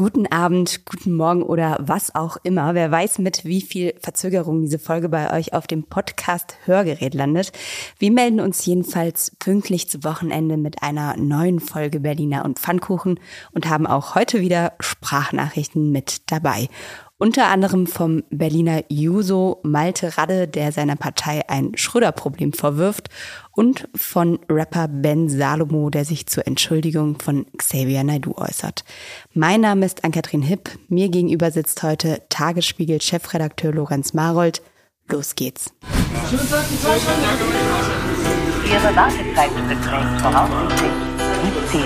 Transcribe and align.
guten 0.00 0.26
Abend, 0.28 0.86
guten 0.86 1.12
Morgen 1.12 1.42
oder 1.42 1.76
was 1.78 2.14
auch 2.14 2.38
immer. 2.42 2.74
Wer 2.74 2.90
weiß, 2.90 3.18
mit 3.18 3.44
wie 3.44 3.60
viel 3.60 3.92
Verzögerung 4.00 4.62
diese 4.62 4.78
Folge 4.78 5.10
bei 5.10 5.30
euch 5.38 5.52
auf 5.52 5.66
dem 5.66 5.82
Podcast 5.82 6.56
Hörgerät 6.64 7.12
landet. 7.12 7.52
Wir 7.98 8.10
melden 8.10 8.40
uns 8.40 8.64
jedenfalls 8.64 9.36
pünktlich 9.38 9.90
zu 9.90 10.02
Wochenende 10.02 10.56
mit 10.56 10.82
einer 10.82 11.18
neuen 11.18 11.60
Folge 11.60 12.00
Berliner 12.00 12.46
und 12.46 12.58
Pfannkuchen 12.58 13.20
und 13.52 13.68
haben 13.68 13.86
auch 13.86 14.14
heute 14.14 14.40
wieder 14.40 14.72
Sprachnachrichten 14.80 15.92
mit 15.92 16.32
dabei. 16.32 16.70
Unter 17.22 17.48
anderem 17.48 17.86
vom 17.86 18.22
Berliner 18.30 18.82
Juso 18.88 19.60
Malte 19.62 20.16
Radde, 20.16 20.48
der 20.48 20.72
seiner 20.72 20.96
Partei 20.96 21.46
ein 21.50 21.72
Schröder-Problem 21.74 22.54
vorwirft, 22.54 23.10
und 23.52 23.86
von 23.94 24.38
Rapper 24.48 24.88
Ben 24.88 25.28
Salomo, 25.28 25.90
der 25.90 26.06
sich 26.06 26.26
zur 26.28 26.46
Entschuldigung 26.46 27.18
von 27.20 27.44
Xavier 27.58 28.04
Naidu 28.04 28.32
äußert. 28.38 28.84
Mein 29.34 29.60
Name 29.60 29.84
ist 29.84 30.02
Ann-Kathrin 30.02 30.40
Hipp. 30.40 30.70
Mir 30.88 31.10
gegenüber 31.10 31.50
sitzt 31.50 31.82
heute 31.82 32.22
Tagesspiegel-Chefredakteur 32.30 33.74
Lorenz 33.74 34.14
Marold. 34.14 34.62
Los 35.06 35.34
geht's. 35.34 35.74
Ihre 38.64 38.96
Wartezeit 38.96 39.50
beträgt 39.68 40.20
voraussichtlich 40.22 40.92
17 41.70 41.82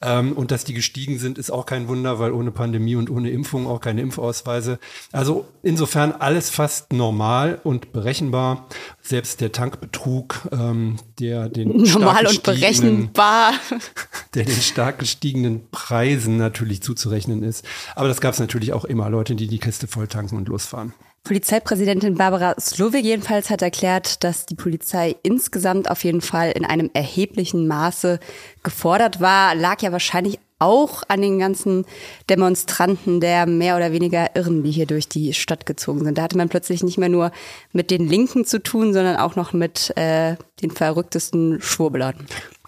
Ähm, 0.00 0.32
und 0.32 0.50
dass 0.50 0.64
die 0.64 0.72
gestiegen 0.72 1.18
sind, 1.18 1.36
ist 1.36 1.50
auch 1.50 1.66
kein 1.66 1.88
Wunder, 1.88 2.18
weil 2.18 2.32
ohne 2.32 2.52
Pandemie 2.52 2.96
und 2.96 3.10
ohne 3.10 3.28
Impfung 3.30 3.66
auch 3.66 3.82
keine 3.82 4.00
Impfausweise. 4.00 4.78
Also 5.12 5.44
insofern 5.62 6.12
alles 6.12 6.48
fast 6.48 6.90
normal 6.94 7.60
und 7.64 7.92
berechenbar. 7.92 8.66
Selbst 9.02 9.42
der 9.42 9.52
Tankbetrug, 9.52 10.48
ähm, 10.52 10.96
der 11.18 11.50
den 11.50 11.84
stark 11.86 12.00
Normal 12.00 12.26
und 12.26 12.42
gestiegenen- 12.42 13.12
berechenbar. 13.12 13.52
der 14.34 14.44
den 14.46 14.62
stark 14.62 15.00
gestiegenen 15.00 15.68
Preisen 15.70 16.38
natürlich 16.38 16.82
zuzurechnen 16.82 17.42
ist. 17.42 17.66
Aber 17.94 18.08
das 18.08 18.22
gab 18.22 18.32
es 18.32 18.40
natürlich 18.40 18.72
auch 18.72 18.86
immer, 18.86 19.10
Leute, 19.10 19.34
die 19.34 19.48
die 19.48 19.58
Kiste 19.58 19.86
voll 19.86 20.08
tanken 20.08 20.38
und 20.38 20.48
losfahren. 20.48 20.94
Polizeipräsidentin 21.22 22.16
Barbara 22.16 22.54
Slowik 22.58 23.04
jedenfalls 23.04 23.50
hat 23.50 23.62
erklärt, 23.62 24.24
dass 24.24 24.46
die 24.46 24.54
Polizei 24.54 25.16
insgesamt 25.22 25.90
auf 25.90 26.02
jeden 26.02 26.22
Fall 26.22 26.50
in 26.52 26.64
einem 26.64 26.90
erheblichen 26.94 27.68
Maße 27.68 28.18
gefordert 28.62 29.20
war, 29.20 29.54
lag 29.54 29.82
ja 29.82 29.92
wahrscheinlich 29.92 30.38
auch 30.60 31.02
an 31.08 31.22
den 31.22 31.38
ganzen 31.38 31.84
Demonstranten 32.28 33.20
der 33.20 33.46
mehr 33.46 33.76
oder 33.76 33.92
weniger 33.92 34.36
Irren, 34.36 34.62
die 34.62 34.70
hier 34.70 34.86
durch 34.86 35.08
die 35.08 35.34
Stadt 35.34 35.66
gezogen 35.66 36.04
sind. 36.04 36.16
Da 36.16 36.22
hatte 36.22 36.36
man 36.36 36.48
plötzlich 36.48 36.82
nicht 36.82 36.98
mehr 36.98 37.08
nur 37.08 37.32
mit 37.72 37.90
den 37.90 38.06
Linken 38.06 38.44
zu 38.44 38.62
tun, 38.62 38.92
sondern 38.92 39.16
auch 39.16 39.36
noch 39.36 39.52
mit 39.52 39.96
äh, 39.96 40.36
den 40.62 40.70
verrücktesten 40.70 41.60
Schwurbelern. 41.60 42.14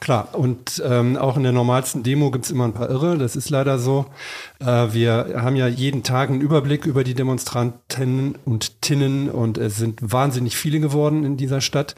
Klar, 0.01 0.31
und 0.33 0.83
ähm, 0.85 1.17
auch 1.17 1.37
in 1.37 1.45
der 1.45 1.53
normalsten 1.53 2.03
Demo 2.03 2.33
gibt's 2.33 2.51
immer 2.51 2.65
ein 2.65 2.73
paar 2.73 2.91
Irre, 2.91 3.19
das 3.19 3.37
ist 3.37 3.51
leider 3.51 3.79
so. 3.79 4.07
Äh, 4.59 4.93
wir 4.93 5.35
haben 5.37 5.55
ja 5.55 5.69
jeden 5.69 6.03
Tag 6.03 6.29
einen 6.29 6.41
Überblick 6.41 6.87
über 6.87 7.05
die 7.05 7.15
Demonstranten 7.15 8.37
und 8.45 8.81
Tinnen 8.83 9.31
und 9.31 9.59
es 9.59 9.77
sind 9.77 10.01
wahnsinnig 10.03 10.57
viele 10.57 10.81
geworden 10.81 11.23
in 11.23 11.37
dieser 11.37 11.61
Stadt. 11.61 11.95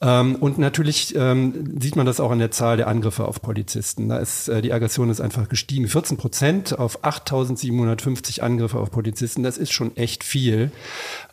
Ähm, 0.00 0.36
und 0.36 0.58
natürlich 0.58 1.14
ähm, 1.16 1.80
sieht 1.80 1.96
man 1.96 2.06
das 2.06 2.20
auch 2.20 2.30
an 2.30 2.38
der 2.38 2.52
Zahl 2.52 2.76
der 2.76 2.86
Angriffe 2.86 3.26
auf 3.26 3.42
Polizisten. 3.42 4.08
Da 4.08 4.18
ist 4.18 4.48
äh, 4.48 4.62
die 4.62 4.72
Aggression 4.72 5.10
ist 5.10 5.20
einfach 5.20 5.48
gestiegen. 5.48 5.88
14 5.88 6.16
Prozent 6.16 6.78
auf 6.78 7.02
8.750 7.02 8.40
Angriffe 8.40 8.78
auf 8.78 8.92
Polizisten. 8.92 9.42
Das 9.42 9.58
ist 9.58 9.72
schon 9.72 9.96
echt 9.96 10.22
viel. 10.22 10.70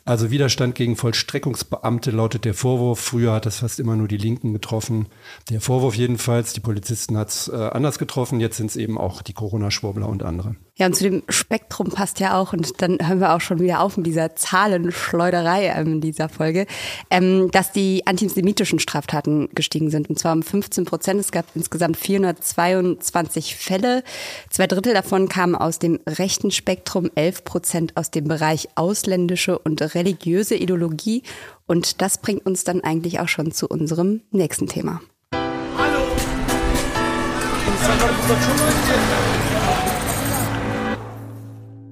Also 0.06 0.30
Widerstand 0.30 0.76
gegen 0.76 0.94
Vollstreckungsbeamte 0.94 2.12
lautet 2.12 2.44
der 2.44 2.54
Vorwurf. 2.54 3.00
Früher 3.00 3.32
hat 3.32 3.44
das 3.44 3.58
fast 3.58 3.80
immer 3.80 3.96
nur 3.96 4.06
die 4.06 4.16
Linken 4.16 4.52
getroffen. 4.52 5.08
Der 5.50 5.60
Vorwurf 5.60 5.96
jedenfalls, 5.96 6.52
die 6.52 6.60
Polizisten 6.60 7.18
hat 7.18 7.30
es 7.30 7.48
äh, 7.48 7.56
anders 7.56 7.98
getroffen. 7.98 8.38
Jetzt 8.38 8.56
sind 8.56 8.70
es 8.70 8.76
eben 8.76 8.98
auch 8.98 9.20
die 9.20 9.32
Corona-Schwurbler 9.32 10.08
und 10.08 10.22
andere. 10.22 10.54
Ja, 10.78 10.86
und 10.86 10.94
zu 10.94 11.04
dem 11.04 11.22
Spektrum 11.30 11.88
passt 11.88 12.20
ja 12.20 12.38
auch, 12.38 12.52
und 12.52 12.82
dann 12.82 12.98
hören 13.00 13.18
wir 13.18 13.34
auch 13.34 13.40
schon 13.40 13.60
wieder 13.60 13.80
auf 13.80 13.96
mit 13.96 14.04
dieser 14.04 14.36
Zahlenschleuderei 14.36 15.68
ähm, 15.74 15.94
in 15.94 16.00
dieser 16.02 16.28
Folge, 16.28 16.66
ähm, 17.10 17.50
dass 17.50 17.72
die 17.72 18.06
antisemitischen 18.06 18.78
Straftaten 18.78 19.48
gestiegen 19.54 19.90
sind. 19.90 20.10
Und 20.10 20.18
zwar 20.18 20.34
um 20.34 20.42
15 20.42 20.84
Prozent. 20.84 21.18
Es 21.18 21.32
gab 21.32 21.46
insgesamt 21.54 21.96
422 21.96 23.56
Fälle. 23.56 24.04
Zwei 24.50 24.66
Drittel 24.66 24.92
davon 24.92 25.28
kamen 25.30 25.56
aus 25.56 25.78
dem 25.78 25.98
rechten 26.06 26.50
Spektrum, 26.50 27.10
11 27.14 27.44
Prozent 27.44 27.96
aus 27.96 28.10
dem 28.10 28.28
Bereich 28.28 28.68
ausländische 28.74 29.58
und 29.58 29.80
religiöse 29.96 30.54
Ideologie. 30.54 31.22
Und 31.66 32.00
das 32.00 32.18
bringt 32.18 32.46
uns 32.46 32.62
dann 32.62 32.82
eigentlich 32.82 33.18
auch 33.18 33.28
schon 33.28 33.50
zu 33.50 33.66
unserem 33.66 34.20
nächsten 34.30 34.68
Thema. 34.68 35.00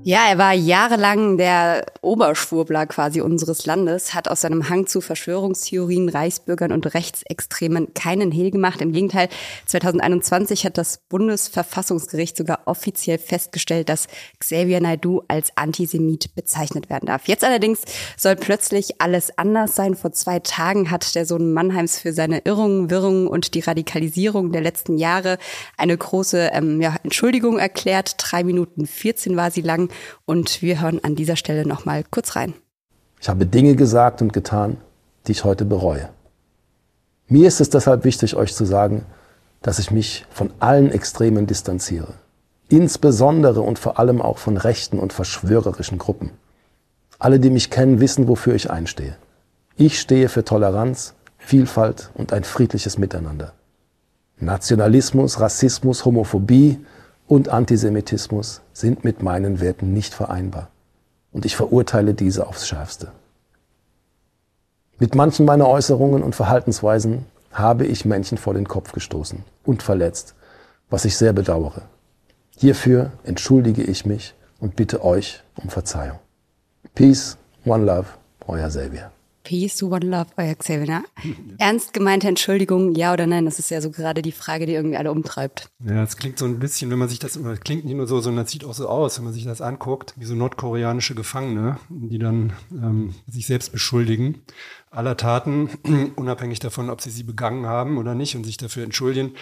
Ja, 0.06 0.28
er 0.28 0.36
war 0.36 0.52
jahrelang 0.52 1.38
der 1.38 1.86
Oberschwurbler 2.02 2.84
quasi 2.84 3.22
unseres 3.22 3.64
Landes, 3.64 4.12
hat 4.12 4.28
aus 4.28 4.42
seinem 4.42 4.68
Hang 4.68 4.86
zu 4.86 5.00
Verschwörungstheorien, 5.00 6.10
Reichsbürgern 6.10 6.72
und 6.72 6.92
Rechtsextremen 6.92 7.94
keinen 7.94 8.30
Hehl 8.30 8.50
gemacht. 8.50 8.82
Im 8.82 8.92
Gegenteil, 8.92 9.30
2021 9.64 10.66
hat 10.66 10.76
das 10.76 10.98
Bundesverfassungsgericht 11.08 12.36
sogar 12.36 12.60
offiziell 12.66 13.16
festgestellt, 13.16 13.88
dass 13.88 14.08
Xavier 14.40 14.82
Naidu 14.82 15.22
als 15.26 15.56
Antisemit 15.56 16.34
bezeichnet 16.34 16.90
werden 16.90 17.06
darf. 17.06 17.26
Jetzt 17.26 17.42
allerdings 17.42 17.80
soll 18.18 18.36
plötzlich 18.36 19.00
alles 19.00 19.38
anders 19.38 19.74
sein. 19.74 19.94
Vor 19.94 20.12
zwei 20.12 20.38
Tagen 20.38 20.90
hat 20.90 21.14
der 21.14 21.24
Sohn 21.24 21.54
Mannheims 21.54 21.98
für 21.98 22.12
seine 22.12 22.40
Irrungen, 22.40 22.90
Wirrungen 22.90 23.26
und 23.26 23.54
die 23.54 23.60
Radikalisierung 23.60 24.52
der 24.52 24.60
letzten 24.60 24.98
Jahre 24.98 25.38
eine 25.78 25.96
große 25.96 26.50
ähm, 26.52 26.82
ja, 26.82 26.94
Entschuldigung 27.04 27.58
erklärt. 27.58 28.16
Drei 28.18 28.44
Minuten 28.44 28.86
14 28.86 29.34
war 29.38 29.50
sie 29.50 29.62
lang. 29.62 29.88
Und 30.24 30.62
wir 30.62 30.80
hören 30.80 31.00
an 31.02 31.14
dieser 31.14 31.36
Stelle 31.36 31.66
noch 31.66 31.84
mal 31.84 32.04
kurz 32.10 32.36
rein. 32.36 32.54
Ich 33.20 33.28
habe 33.28 33.46
Dinge 33.46 33.76
gesagt 33.76 34.22
und 34.22 34.32
getan, 34.32 34.76
die 35.26 35.32
ich 35.32 35.44
heute 35.44 35.64
bereue. 35.64 36.10
Mir 37.28 37.48
ist 37.48 37.60
es 37.60 37.70
deshalb 37.70 38.04
wichtig, 38.04 38.36
euch 38.36 38.54
zu 38.54 38.64
sagen, 38.64 39.06
dass 39.62 39.78
ich 39.78 39.90
mich 39.90 40.26
von 40.30 40.52
allen 40.60 40.90
Extremen 40.90 41.46
distanziere. 41.46 42.14
Insbesondere 42.68 43.62
und 43.62 43.78
vor 43.78 43.98
allem 43.98 44.20
auch 44.20 44.38
von 44.38 44.56
rechten 44.56 44.98
und 44.98 45.12
verschwörerischen 45.12 45.98
Gruppen. 45.98 46.30
Alle, 47.18 47.40
die 47.40 47.50
mich 47.50 47.70
kennen, 47.70 48.00
wissen, 48.00 48.28
wofür 48.28 48.54
ich 48.54 48.70
einstehe. 48.70 49.16
Ich 49.76 49.98
stehe 49.98 50.28
für 50.28 50.44
Toleranz, 50.44 51.14
Vielfalt 51.38 52.10
und 52.14 52.32
ein 52.32 52.44
friedliches 52.44 52.98
Miteinander. 52.98 53.54
Nationalismus, 54.38 55.40
Rassismus, 55.40 56.04
Homophobie 56.04 56.78
und 57.26 57.48
Antisemitismus 57.48 58.60
sind 58.72 59.04
mit 59.04 59.22
meinen 59.22 59.60
Werten 59.60 59.92
nicht 59.92 60.14
vereinbar. 60.14 60.68
Und 61.32 61.44
ich 61.44 61.56
verurteile 61.56 62.14
diese 62.14 62.46
aufs 62.46 62.66
schärfste. 62.68 63.12
Mit 64.98 65.14
manchen 65.14 65.44
meiner 65.44 65.68
Äußerungen 65.68 66.22
und 66.22 66.34
Verhaltensweisen 66.34 67.26
habe 67.52 67.86
ich 67.86 68.04
Menschen 68.04 68.38
vor 68.38 68.54
den 68.54 68.68
Kopf 68.68 68.92
gestoßen 68.92 69.44
und 69.64 69.82
verletzt, 69.82 70.34
was 70.90 71.04
ich 71.04 71.16
sehr 71.16 71.32
bedauere. 71.32 71.82
Hierfür 72.56 73.10
entschuldige 73.24 73.82
ich 73.82 74.06
mich 74.06 74.34
und 74.60 74.76
bitte 74.76 75.04
euch 75.04 75.42
um 75.56 75.70
Verzeihung. 75.70 76.18
Peace, 76.94 77.36
One 77.64 77.84
Love, 77.84 78.06
euer 78.46 78.68
Xavier. 78.68 79.10
Peace, 79.44 79.82
One 79.82 80.06
Love, 80.06 80.26
euer 80.36 80.54
Xavier. 80.54 81.04
Ernst 81.58 81.92
gemeinte 81.92 82.26
Entschuldigung, 82.26 82.94
ja 82.94 83.12
oder 83.12 83.26
nein? 83.26 83.44
Das 83.44 83.58
ist 83.58 83.70
ja 83.70 83.80
so 83.80 83.90
gerade 83.90 84.22
die 84.22 84.32
Frage, 84.32 84.66
die 84.66 84.72
irgendwie 84.72 84.96
alle 84.96 85.12
umtreibt. 85.12 85.68
Ja, 85.84 86.02
es 86.02 86.16
klingt 86.16 86.38
so 86.38 86.46
ein 86.46 86.58
bisschen, 86.58 86.90
wenn 86.90 86.98
man 86.98 87.08
sich 87.08 87.18
das, 87.18 87.34
das 87.40 87.60
klingt 87.60 87.84
nicht 87.84 87.94
nur 87.94 88.06
so, 88.06 88.20
sondern 88.20 88.46
es 88.46 88.50
sieht 88.50 88.64
auch 88.64 88.74
so 88.74 88.88
aus, 88.88 89.18
wenn 89.18 89.24
man 89.24 89.34
sich 89.34 89.44
das 89.44 89.60
anguckt, 89.60 90.14
wie 90.16 90.24
so 90.24 90.34
nordkoreanische 90.34 91.14
Gefangene, 91.14 91.78
die 91.90 92.18
dann 92.18 92.54
ähm, 92.72 93.14
sich 93.28 93.46
selbst 93.46 93.70
beschuldigen 93.70 94.42
aller 94.94 95.16
Taten, 95.16 95.70
unabhängig 96.16 96.60
davon, 96.60 96.90
ob 96.90 97.00
sie 97.00 97.10
sie 97.10 97.24
begangen 97.24 97.66
haben 97.66 97.98
oder 97.98 98.14
nicht 98.14 98.36
und 98.36 98.44
sich 98.44 98.56
dafür 98.56 98.84
entschuldigen. 98.84 99.32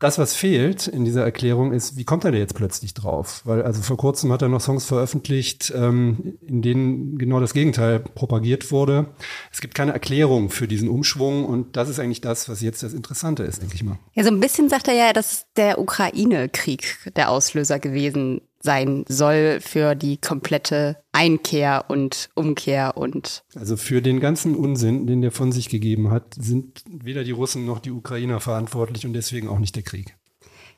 Das, 0.00 0.16
was 0.16 0.34
fehlt 0.34 0.86
in 0.86 1.04
dieser 1.04 1.24
Erklärung, 1.24 1.72
ist, 1.72 1.96
wie 1.96 2.04
kommt 2.04 2.24
er 2.24 2.30
da 2.30 2.38
jetzt 2.38 2.54
plötzlich 2.54 2.94
drauf? 2.94 3.42
Weil 3.44 3.62
also 3.62 3.82
vor 3.82 3.96
kurzem 3.96 4.30
hat 4.30 4.42
er 4.42 4.48
noch 4.48 4.60
Songs 4.60 4.84
veröffentlicht, 4.84 5.72
ähm, 5.74 6.38
in 6.46 6.62
denen 6.62 7.18
genau 7.18 7.40
das 7.40 7.52
Gegenteil 7.52 7.98
propagiert 7.98 8.70
wurde. 8.70 9.06
Es 9.52 9.60
gibt 9.60 9.74
keine 9.74 9.92
Erklärung 9.92 10.50
für 10.50 10.68
diesen 10.68 10.88
Umschwung 10.88 11.44
und 11.44 11.76
das 11.76 11.88
ist 11.88 11.98
eigentlich 11.98 12.20
das, 12.20 12.48
was 12.48 12.60
jetzt 12.60 12.84
das 12.84 12.94
Interessante 12.94 13.42
ist, 13.42 13.60
denke 13.60 13.74
ich 13.74 13.82
mal. 13.82 13.98
Ja, 14.14 14.22
so 14.22 14.30
ein 14.30 14.38
bisschen 14.38 14.68
sagt 14.68 14.86
er 14.86 14.94
ja, 14.94 15.12
dass 15.12 15.46
der 15.56 15.80
Ukraine-Krieg 15.80 17.12
der 17.16 17.30
Auslöser 17.30 17.80
gewesen 17.80 18.40
sein 18.60 19.04
soll 19.08 19.60
für 19.60 19.94
die 19.94 20.18
komplette 20.18 20.96
Einkehr 21.12 21.84
und 21.88 22.30
Umkehr 22.34 22.96
und. 22.96 23.42
Also 23.54 23.76
für 23.76 24.02
den 24.02 24.20
ganzen 24.20 24.54
Unsinn, 24.54 25.06
den 25.06 25.22
der 25.22 25.32
von 25.32 25.52
sich 25.52 25.68
gegeben 25.68 26.10
hat, 26.10 26.34
sind 26.34 26.82
weder 26.88 27.24
die 27.24 27.32
Russen 27.32 27.64
noch 27.64 27.78
die 27.78 27.90
Ukrainer 27.90 28.40
verantwortlich 28.40 29.06
und 29.06 29.12
deswegen 29.12 29.48
auch 29.48 29.58
nicht 29.58 29.76
der 29.76 29.82
Krieg. 29.82 30.16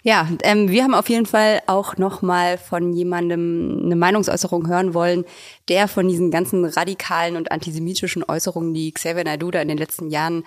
Ja, 0.03 0.29
ähm, 0.45 0.71
wir 0.71 0.83
haben 0.83 0.95
auf 0.95 1.11
jeden 1.11 1.27
Fall 1.27 1.61
auch 1.67 1.99
noch 1.99 2.23
mal 2.23 2.57
von 2.57 2.95
jemandem 2.95 3.83
eine 3.85 3.97
Meinungsäußerung 3.97 4.67
hören 4.67 4.95
wollen, 4.95 5.25
der 5.69 5.89
von 5.89 6.09
diesen 6.09 6.31
ganzen 6.31 6.65
radikalen 6.65 7.37
und 7.37 7.53
antisemitischen 7.53 8.25
Äußerungen, 8.25 8.73
die 8.73 8.93
Xavier 8.93 9.25
Naidoo 9.25 9.51
da 9.51 9.61
in 9.61 9.69
den 9.69 9.77
letzten 9.77 10.09
Jahren 10.09 10.45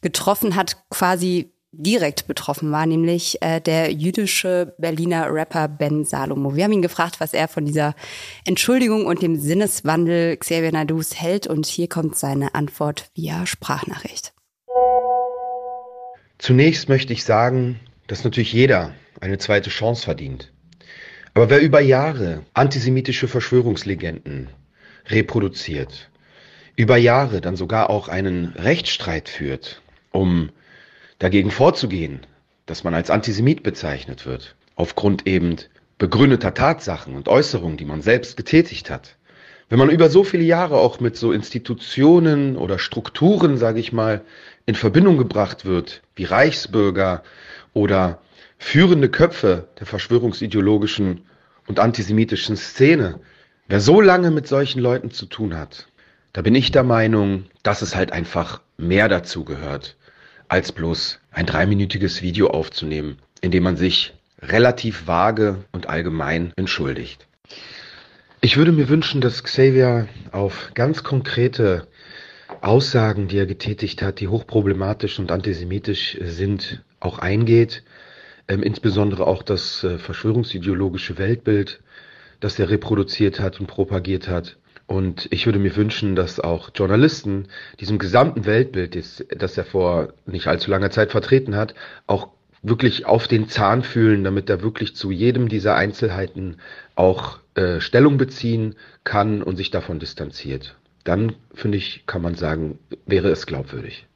getroffen 0.00 0.54
hat, 0.54 0.88
quasi 0.88 1.53
direkt 1.76 2.26
betroffen 2.26 2.70
war, 2.72 2.86
nämlich 2.86 3.40
äh, 3.42 3.60
der 3.60 3.92
jüdische 3.92 4.74
Berliner 4.78 5.32
Rapper 5.32 5.68
Ben 5.68 6.04
Salomo. 6.04 6.54
Wir 6.54 6.64
haben 6.64 6.72
ihn 6.72 6.82
gefragt, 6.82 7.20
was 7.20 7.34
er 7.34 7.48
von 7.48 7.64
dieser 7.64 7.94
Entschuldigung 8.44 9.06
und 9.06 9.22
dem 9.22 9.36
Sinneswandel 9.36 10.36
Xavier 10.36 10.72
Nadus 10.72 11.20
hält 11.20 11.46
und 11.46 11.66
hier 11.66 11.88
kommt 11.88 12.16
seine 12.16 12.54
Antwort 12.54 13.10
via 13.14 13.46
Sprachnachricht. 13.46 14.32
Zunächst 16.38 16.88
möchte 16.88 17.12
ich 17.12 17.24
sagen, 17.24 17.80
dass 18.06 18.24
natürlich 18.24 18.52
jeder 18.52 18.94
eine 19.20 19.38
zweite 19.38 19.70
Chance 19.70 20.04
verdient. 20.04 20.52
Aber 21.32 21.50
wer 21.50 21.60
über 21.60 21.80
Jahre 21.80 22.44
antisemitische 22.54 23.28
Verschwörungslegenden 23.28 24.50
reproduziert, 25.06 26.10
über 26.76 26.96
Jahre 26.96 27.40
dann 27.40 27.56
sogar 27.56 27.90
auch 27.90 28.08
einen 28.08 28.52
Rechtsstreit 28.56 29.28
führt, 29.28 29.82
um 30.10 30.50
dagegen 31.18 31.50
vorzugehen, 31.50 32.20
dass 32.66 32.84
man 32.84 32.94
als 32.94 33.10
Antisemit 33.10 33.62
bezeichnet 33.62 34.26
wird, 34.26 34.56
aufgrund 34.76 35.26
eben 35.26 35.56
begründeter 35.98 36.54
Tatsachen 36.54 37.14
und 37.14 37.28
Äußerungen, 37.28 37.76
die 37.76 37.84
man 37.84 38.02
selbst 38.02 38.36
getätigt 38.36 38.90
hat. 38.90 39.16
Wenn 39.68 39.78
man 39.78 39.90
über 39.90 40.10
so 40.10 40.24
viele 40.24 40.44
Jahre 40.44 40.76
auch 40.76 41.00
mit 41.00 41.16
so 41.16 41.32
Institutionen 41.32 42.56
oder 42.56 42.78
Strukturen, 42.78 43.56
sage 43.56 43.80
ich 43.80 43.92
mal, 43.92 44.22
in 44.66 44.74
Verbindung 44.74 45.16
gebracht 45.16 45.64
wird, 45.64 46.02
wie 46.16 46.24
Reichsbürger 46.24 47.22
oder 47.72 48.20
führende 48.58 49.08
Köpfe 49.08 49.68
der 49.78 49.86
verschwörungsideologischen 49.86 51.22
und 51.66 51.80
antisemitischen 51.80 52.56
Szene, 52.56 53.20
wer 53.68 53.80
so 53.80 54.00
lange 54.00 54.30
mit 54.30 54.46
solchen 54.46 54.80
Leuten 54.80 55.10
zu 55.10 55.26
tun 55.26 55.56
hat, 55.56 55.88
da 56.32 56.42
bin 56.42 56.54
ich 56.54 56.72
der 56.72 56.82
Meinung, 56.82 57.46
dass 57.62 57.82
es 57.82 57.94
halt 57.94 58.12
einfach 58.12 58.60
mehr 58.76 59.08
dazu 59.08 59.44
gehört, 59.44 59.96
als 60.48 60.72
bloß 60.72 61.20
ein 61.30 61.46
dreiminütiges 61.46 62.22
Video 62.22 62.48
aufzunehmen, 62.48 63.18
in 63.40 63.50
dem 63.50 63.62
man 63.62 63.76
sich 63.76 64.14
relativ 64.40 65.06
vage 65.06 65.64
und 65.72 65.88
allgemein 65.88 66.52
entschuldigt. 66.56 67.26
Ich 68.40 68.56
würde 68.56 68.72
mir 68.72 68.88
wünschen, 68.88 69.20
dass 69.20 69.42
Xavier 69.42 70.06
auf 70.30 70.72
ganz 70.74 71.02
konkrete 71.02 71.86
Aussagen, 72.60 73.28
die 73.28 73.38
er 73.38 73.46
getätigt 73.46 74.02
hat, 74.02 74.20
die 74.20 74.28
hochproblematisch 74.28 75.18
und 75.18 75.32
antisemitisch 75.32 76.18
sind, 76.20 76.82
auch 77.00 77.18
eingeht. 77.18 77.82
Ähm, 78.46 78.62
insbesondere 78.62 79.26
auch 79.26 79.42
das 79.42 79.82
äh, 79.84 79.98
verschwörungsideologische 79.98 81.16
Weltbild, 81.16 81.80
das 82.40 82.58
er 82.58 82.68
reproduziert 82.68 83.40
hat 83.40 83.60
und 83.60 83.66
propagiert 83.66 84.28
hat. 84.28 84.58
Und 84.86 85.28
ich 85.30 85.46
würde 85.46 85.58
mir 85.58 85.76
wünschen, 85.76 86.14
dass 86.14 86.40
auch 86.40 86.70
Journalisten 86.74 87.48
diesem 87.80 87.98
gesamten 87.98 88.44
Weltbild, 88.44 88.94
das, 88.94 89.24
das 89.30 89.56
er 89.56 89.64
vor 89.64 90.12
nicht 90.26 90.46
allzu 90.46 90.70
langer 90.70 90.90
Zeit 90.90 91.10
vertreten 91.10 91.56
hat, 91.56 91.74
auch 92.06 92.28
wirklich 92.62 93.06
auf 93.06 93.28
den 93.28 93.48
Zahn 93.48 93.82
fühlen, 93.82 94.24
damit 94.24 94.48
er 94.50 94.62
wirklich 94.62 94.94
zu 94.96 95.10
jedem 95.10 95.48
dieser 95.48 95.74
Einzelheiten 95.74 96.56
auch 96.96 97.38
äh, 97.54 97.80
Stellung 97.80 98.16
beziehen 98.16 98.74
kann 99.04 99.42
und 99.42 99.56
sich 99.56 99.70
davon 99.70 99.98
distanziert. 99.98 100.76
Dann, 101.04 101.34
finde 101.52 101.78
ich, 101.78 102.04
kann 102.06 102.22
man 102.22 102.34
sagen, 102.34 102.78
wäre 103.06 103.28
es 103.28 103.46
glaubwürdig. 103.46 104.06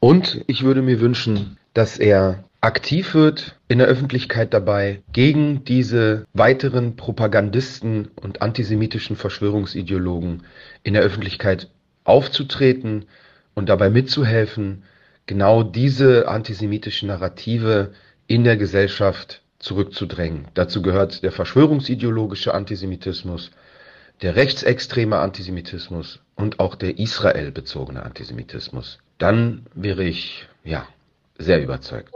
Und 0.00 0.42
ich 0.46 0.64
würde 0.64 0.82
mir 0.82 1.00
wünschen, 1.00 1.58
dass 1.74 1.98
er 1.98 2.44
aktiv 2.60 3.14
wird 3.14 3.56
in 3.68 3.78
der 3.78 3.86
Öffentlichkeit 3.86 4.52
dabei, 4.52 5.02
gegen 5.12 5.64
diese 5.64 6.26
weiteren 6.32 6.96
Propagandisten 6.96 8.08
und 8.16 8.42
antisemitischen 8.42 9.16
Verschwörungsideologen 9.16 10.44
in 10.82 10.94
der 10.94 11.02
Öffentlichkeit 11.02 11.68
aufzutreten 12.04 13.06
und 13.54 13.68
dabei 13.68 13.90
mitzuhelfen, 13.90 14.84
genau 15.26 15.62
diese 15.62 16.28
antisemitischen 16.28 17.08
Narrative 17.08 17.92
in 18.26 18.44
der 18.44 18.56
Gesellschaft 18.56 19.42
zurückzudrängen. 19.58 20.46
Dazu 20.54 20.82
gehört 20.82 21.22
der 21.22 21.32
verschwörungsideologische 21.32 22.54
Antisemitismus, 22.54 23.50
der 24.22 24.36
rechtsextreme 24.36 25.18
Antisemitismus 25.18 26.20
und 26.36 26.60
auch 26.60 26.74
der 26.74 26.98
Israel-bezogene 26.98 28.02
Antisemitismus. 28.02 28.98
Dann 29.18 29.66
wäre 29.74 30.04
ich, 30.04 30.48
ja, 30.64 30.86
sehr 31.38 31.62
überzeugt. 31.62 32.12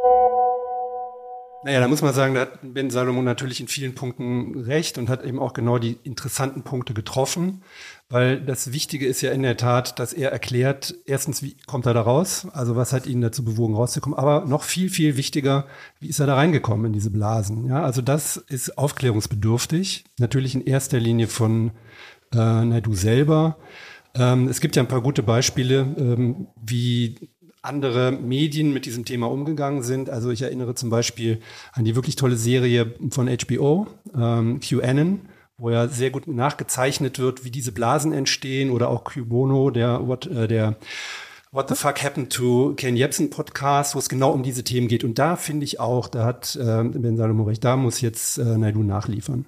Naja, 1.63 1.81
da 1.81 1.89
muss 1.89 2.01
man 2.01 2.15
sagen, 2.15 2.35
da 2.35 2.43
hat 2.43 2.61
Ben 2.63 2.89
Salomon 2.89 3.25
natürlich 3.25 3.61
in 3.61 3.69
vielen 3.69 3.95
Punkten 3.95 4.59
recht 4.61 4.97
und 4.97 5.11
hat 5.11 5.23
eben 5.25 5.39
auch 5.39 5.53
genau 5.53 5.79
die 5.79 5.99
interessanten 6.05 6.63
Punkte 6.63 6.95
getroffen, 6.95 7.63
weil 8.09 8.41
das 8.41 8.73
Wichtige 8.73 9.07
ist 9.07 9.21
ja 9.21 9.31
in 9.31 9.43
der 9.43 9.59
Tat, 9.59 9.99
dass 9.99 10.15
er 10.15 10.33
erklärt, 10.33 10.95
erstens, 11.05 11.43
wie 11.43 11.55
kommt 11.67 11.85
er 11.85 11.93
da 11.93 12.01
raus, 12.01 12.47
also 12.53 12.77
was 12.77 12.95
hat 12.95 13.07
ihn 13.07 13.21
dazu 13.21 13.45
bewogen, 13.45 13.75
rauszukommen, 13.75 14.19
aber 14.19 14.47
noch 14.47 14.63
viel, 14.63 14.89
viel 14.89 15.19
wichtiger, 15.19 15.67
wie 15.99 16.09
ist 16.09 16.19
er 16.19 16.27
da 16.27 16.35
reingekommen 16.35 16.87
in 16.87 16.93
diese 16.95 17.11
Blasen. 17.11 17.67
Ja, 17.67 17.83
also 17.83 18.01
das 18.01 18.39
ist 18.39 18.79
aufklärungsbedürftig, 18.79 20.05
natürlich 20.19 20.55
in 20.55 20.65
erster 20.65 20.99
Linie 20.99 21.27
von 21.27 21.73
äh, 22.33 22.65
Naidu 22.65 22.95
selber. 22.95 23.59
Ähm, 24.15 24.49
es 24.49 24.61
gibt 24.61 24.77
ja 24.77 24.83
ein 24.83 24.89
paar 24.89 25.03
gute 25.03 25.23
Beispiele, 25.23 25.81
ähm, 25.99 26.47
wie 26.57 27.29
andere 27.63 28.13
Medien 28.13 28.73
mit 28.73 28.87
diesem 28.87 29.05
Thema 29.05 29.31
umgegangen 29.31 29.83
sind. 29.83 30.09
Also 30.11 30.31
ich 30.31 30.43
erinnere 30.43 30.75
zum 30.75 30.91
Beispiel 30.91 31.41
an 31.73 31.85
die 31.85 31.95
wirklich 31.95 32.17
tolle 32.17 32.37
Serie 32.37 32.95
von 33.11 33.29
HBO, 33.29 33.87
ähm, 34.17 34.61
QAnon, 34.61 35.21
wo 35.59 35.71
ja 35.71 35.89
sehr 35.89 36.11
gut 36.11 36.27
nachgezeichnet 36.27 37.19
wird, 37.19 37.45
wie 37.45 37.51
diese 37.51 37.73
Blasen 37.73 38.13
entstehen 38.13 38.71
oder 38.71 38.89
auch 38.89 39.05
Cubono, 39.05 39.71
der, 39.71 40.07
what, 40.07 40.27
äh, 40.27 40.49
der 40.49 40.77
What 41.53 41.69
the 41.69 41.75
Fuck 41.75 42.01
Happened 42.01 42.33
to 42.33 42.75
Ken 42.77 42.95
Jebsen 42.95 43.29
Podcast, 43.29 43.97
wo 43.97 43.99
es 43.99 44.09
genau 44.09 44.31
um 44.31 44.45
diese 44.45 44.63
Themen 44.63 44.87
geht. 44.87 45.03
Und 45.03 45.19
da 45.19 45.35
finde 45.35 45.65
ich 45.65 45.81
auch, 45.81 46.07
da 46.07 46.25
hat 46.25 46.55
äh, 46.55 46.85
Ben 46.85 47.17
Salomo 47.17 47.43
recht, 47.43 47.65
da 47.65 47.77
muss 47.77 48.01
jetzt 48.01 48.39
äh, 48.39 48.57
Naidu 48.57 48.85
nachliefern. 48.85 49.47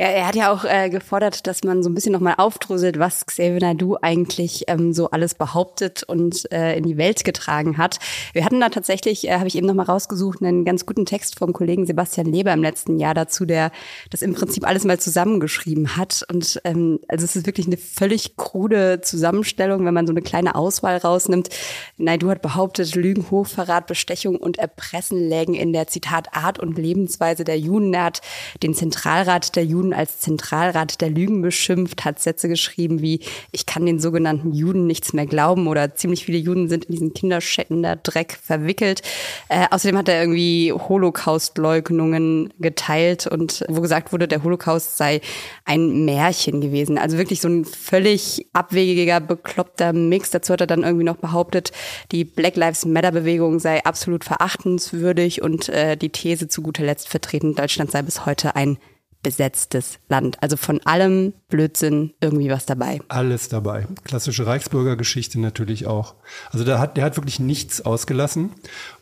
Ja, 0.00 0.06
er 0.06 0.28
hat 0.28 0.36
ja 0.36 0.52
auch 0.52 0.64
äh, 0.64 0.90
gefordert, 0.90 1.48
dass 1.48 1.64
man 1.64 1.82
so 1.82 1.90
ein 1.90 1.94
bisschen 1.94 2.12
nochmal 2.12 2.34
aufdröselt, 2.36 3.00
was 3.00 3.26
Xavier 3.26 3.58
Naidoo 3.58 3.96
eigentlich 4.00 4.62
ähm, 4.68 4.92
so 4.92 5.10
alles 5.10 5.34
behauptet 5.34 6.04
und 6.04 6.52
äh, 6.52 6.76
in 6.76 6.84
die 6.84 6.96
Welt 6.96 7.24
getragen 7.24 7.78
hat. 7.78 7.98
Wir 8.32 8.44
hatten 8.44 8.60
da 8.60 8.68
tatsächlich, 8.68 9.26
äh, 9.26 9.32
habe 9.32 9.48
ich 9.48 9.56
eben 9.56 9.66
nochmal 9.66 9.86
rausgesucht, 9.86 10.40
einen 10.40 10.64
ganz 10.64 10.86
guten 10.86 11.04
Text 11.04 11.36
vom 11.36 11.52
Kollegen 11.52 11.84
Sebastian 11.84 12.28
Leber 12.28 12.52
im 12.52 12.62
letzten 12.62 13.00
Jahr 13.00 13.12
dazu, 13.12 13.44
der 13.44 13.72
das 14.10 14.22
im 14.22 14.34
Prinzip 14.34 14.68
alles 14.68 14.84
mal 14.84 15.00
zusammengeschrieben 15.00 15.96
hat. 15.96 16.24
Und 16.30 16.60
ähm, 16.62 17.00
also 17.08 17.24
es 17.24 17.34
ist 17.34 17.46
wirklich 17.46 17.66
eine 17.66 17.76
völlig 17.76 18.36
krude 18.36 19.00
Zusammenstellung, 19.00 19.84
wenn 19.84 19.94
man 19.94 20.06
so 20.06 20.12
eine 20.12 20.22
kleine 20.22 20.54
Auswahl 20.54 20.98
rausnimmt. 20.98 21.48
Naidu 21.96 22.30
hat 22.30 22.40
behauptet, 22.40 22.94
Lügen, 22.94 23.32
Hochverrat, 23.32 23.88
Bestechung 23.88 24.36
und 24.36 24.58
Erpressen 24.58 25.28
lägen 25.28 25.54
in 25.54 25.72
der 25.72 25.88
Zitat 25.88 26.36
Art 26.36 26.60
und 26.60 26.78
Lebensweise 26.78 27.42
der 27.42 27.58
Juden. 27.58 27.92
Er 27.94 28.04
hat 28.04 28.20
den 28.62 28.74
Zentralrat 28.74 29.56
der 29.56 29.64
Juden 29.64 29.87
als 29.92 30.20
Zentralrat 30.20 31.00
der 31.00 31.10
Lügen 31.10 31.42
beschimpft, 31.42 32.04
hat 32.04 32.20
Sätze 32.20 32.48
geschrieben 32.48 33.00
wie, 33.02 33.20
ich 33.52 33.66
kann 33.66 33.86
den 33.86 33.98
sogenannten 33.98 34.52
Juden 34.52 34.86
nichts 34.86 35.12
mehr 35.12 35.26
glauben 35.26 35.66
oder 35.66 35.94
ziemlich 35.94 36.24
viele 36.24 36.38
Juden 36.38 36.68
sind 36.68 36.86
in 36.86 36.92
diesen 36.92 37.14
Kinderschänder 37.14 37.96
Dreck 37.96 38.38
verwickelt. 38.42 39.02
Äh, 39.48 39.66
außerdem 39.70 39.98
hat 39.98 40.08
er 40.08 40.20
irgendwie 40.20 40.72
Holocaust-Leugnungen 40.72 42.52
geteilt 42.58 43.26
und 43.26 43.64
wo 43.68 43.80
gesagt 43.80 44.12
wurde, 44.12 44.28
der 44.28 44.42
Holocaust 44.42 44.96
sei 44.96 45.20
ein 45.64 46.04
Märchen 46.04 46.60
gewesen. 46.60 46.98
Also 46.98 47.18
wirklich 47.18 47.40
so 47.40 47.48
ein 47.48 47.64
völlig 47.64 48.46
abwegiger, 48.52 49.20
bekloppter 49.20 49.92
Mix. 49.92 50.30
Dazu 50.30 50.52
hat 50.52 50.60
er 50.60 50.66
dann 50.66 50.82
irgendwie 50.82 51.04
noch 51.04 51.16
behauptet, 51.16 51.72
die 52.12 52.24
Black 52.24 52.56
Lives 52.56 52.84
Matter 52.84 53.12
Bewegung 53.12 53.58
sei 53.58 53.84
absolut 53.84 54.24
verachtenswürdig 54.24 55.42
und 55.42 55.68
äh, 55.68 55.96
die 55.96 56.10
These 56.10 56.48
zu 56.48 56.62
guter 56.62 56.84
Letzt 56.84 57.08
vertreten, 57.08 57.54
Deutschland 57.54 57.90
sei 57.90 58.02
bis 58.02 58.26
heute 58.26 58.56
ein 58.56 58.78
besetztes 59.22 59.98
Land. 60.08 60.42
Also 60.42 60.56
von 60.56 60.80
allem 60.84 61.32
Blödsinn 61.48 62.14
irgendwie 62.20 62.50
was 62.50 62.66
dabei. 62.66 63.00
Alles 63.08 63.48
dabei. 63.48 63.86
Klassische 64.04 64.46
Reichsbürgergeschichte 64.46 65.40
natürlich 65.40 65.86
auch. 65.86 66.14
Also 66.50 66.64
der 66.64 66.78
hat, 66.78 66.96
der 66.96 67.04
hat 67.04 67.16
wirklich 67.16 67.40
nichts 67.40 67.80
ausgelassen. 67.80 68.50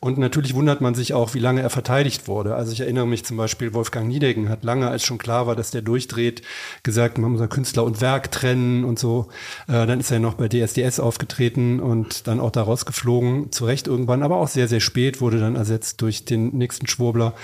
Und 0.01 0.19
natürlich 0.19 0.55
wundert 0.55 0.81
man 0.81 0.95
sich 0.95 1.13
auch, 1.15 1.35
wie 1.35 1.39
lange 1.39 1.61
er 1.61 1.71
verteidigt 1.71 2.29
wurde. 2.29 2.55
Also 2.55 2.73
ich 2.73 2.81
erinnere 2.81 3.07
mich 3.07 3.25
zum 3.25 3.37
Beispiel, 3.37 3.75
Wolfgang 3.75 4.09
Niedecken 4.09 4.49
hat 4.49 4.65
lange, 4.65 4.89
als 4.89 5.05
schon 5.05 5.19
klar 5.19 5.47
war, 5.47 5.57
dass 5.57 5.71
der 5.71 5.83
durchdreht, 5.83 6.43
gesagt, 6.83 7.19
man 7.19 7.33
muss 7.33 7.47
Künstler 7.49 7.85
und 7.85 8.01
Werk 8.01 8.31
trennen 8.31 8.85
und 8.85 8.99
so. 8.99 9.29
Äh, 9.69 9.87
dann 9.87 10.01
ist 10.01 10.11
er 10.11 10.19
noch 10.19 10.35
bei 10.35 10.49
DSDS 10.49 11.01
aufgetreten 11.01 11.81
und 11.81 12.27
dann 12.27 12.41
auch 12.41 12.51
da 12.51 12.63
rausgeflogen, 12.63 13.53
zu 13.53 13.65
Recht 13.65 13.87
irgendwann, 13.87 14.23
aber 14.23 14.37
auch 14.37 14.49
sehr, 14.49 14.69
sehr 14.69 14.81
spät, 14.81 15.21
wurde 15.21 15.39
dann 15.41 15.57
ersetzt 15.57 16.01
durch 16.03 16.25
den 16.25 16.57
nächsten 16.57 16.87
Schwurbler, 16.87 17.35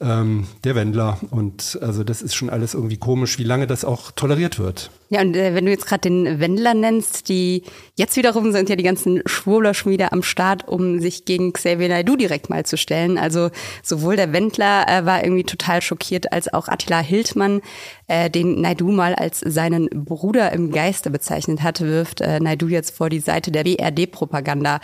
ähm, 0.00 0.46
der 0.64 0.74
Wendler. 0.74 1.18
Und 1.30 1.78
also 1.82 2.04
das 2.12 2.20
ist 2.20 2.34
schon 2.34 2.50
alles 2.50 2.74
irgendwie 2.74 2.98
komisch, 2.98 3.38
wie 3.38 3.44
lange 3.44 3.66
das 3.66 3.86
auch 3.86 4.12
toleriert 4.12 4.58
wird. 4.58 4.90
Ja, 5.08 5.22
und 5.22 5.34
äh, 5.34 5.54
wenn 5.54 5.64
du 5.64 5.70
jetzt 5.70 5.86
gerade 5.86 6.02
den 6.02 6.40
Wendler 6.40 6.74
nennst, 6.74 7.30
die 7.30 7.62
jetzt 7.96 8.16
wiederum 8.16 8.52
sind 8.52 8.68
ja 8.68 8.76
die 8.76 8.82
ganzen 8.82 9.22
Schwurbler 9.24 9.72
schon 9.72 9.98
am 10.02 10.22
Start, 10.22 10.68
um 10.68 11.00
sich 11.00 11.24
gegen 11.24 11.54
Xavier 11.54 11.88
Naidoo 11.88 12.16
direkt 12.16 12.50
mal 12.50 12.66
zu 12.66 12.76
stellen. 12.76 13.16
Also 13.16 13.48
sowohl 13.82 14.16
der 14.16 14.34
Wendler 14.34 14.86
äh, 14.88 15.06
war 15.06 15.24
irgendwie 15.24 15.44
total 15.44 15.80
schockiert, 15.80 16.34
als 16.34 16.52
auch 16.52 16.68
Attila 16.68 17.00
Hildmann, 17.00 17.62
äh, 18.08 18.28
den 18.28 18.60
Naidoo 18.60 18.92
mal 18.92 19.14
als 19.14 19.40
seinen 19.40 19.88
Bruder 19.88 20.52
im 20.52 20.70
Geiste 20.70 21.08
bezeichnet 21.10 21.62
hatte, 21.62 21.86
wirft 21.86 22.20
äh, 22.20 22.40
Naidoo 22.40 22.68
jetzt 22.68 22.94
vor 22.94 23.08
die 23.08 23.20
Seite 23.20 23.50
der 23.50 23.64
BRD-Propaganda 23.64 24.80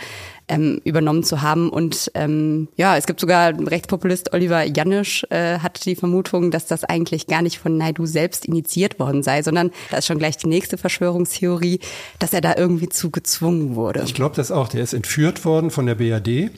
ähm, 0.49 0.81
übernommen 0.83 1.23
zu 1.23 1.41
haben. 1.41 1.69
Und 1.69 2.11
ähm, 2.15 2.67
ja, 2.75 2.97
es 2.97 3.05
gibt 3.05 3.19
sogar 3.19 3.53
Rechtspopulist 3.57 4.33
Oliver 4.33 4.63
Janisch 4.63 5.25
äh, 5.29 5.59
hat 5.59 5.85
die 5.85 5.95
Vermutung, 5.95 6.51
dass 6.51 6.65
das 6.65 6.83
eigentlich 6.83 7.27
gar 7.27 7.41
nicht 7.41 7.59
von 7.59 7.77
Naidu 7.77 8.05
selbst 8.05 8.45
initiiert 8.45 8.99
worden 8.99 9.23
sei, 9.23 9.43
sondern 9.43 9.71
da 9.91 9.97
ist 9.97 10.07
schon 10.07 10.19
gleich 10.19 10.37
die 10.37 10.47
nächste 10.47 10.77
Verschwörungstheorie, 10.77 11.79
dass 12.19 12.33
er 12.33 12.41
da 12.41 12.55
irgendwie 12.55 12.89
zu 12.89 13.11
gezwungen 13.11 13.75
wurde. 13.75 14.01
Ich 14.03 14.13
glaube 14.13 14.35
das 14.35 14.51
auch. 14.51 14.67
Der 14.67 14.83
ist 14.83 14.93
entführt 14.93 15.45
worden 15.45 15.71
von 15.71 15.85
der 15.85 15.95
BRD. 15.95 16.51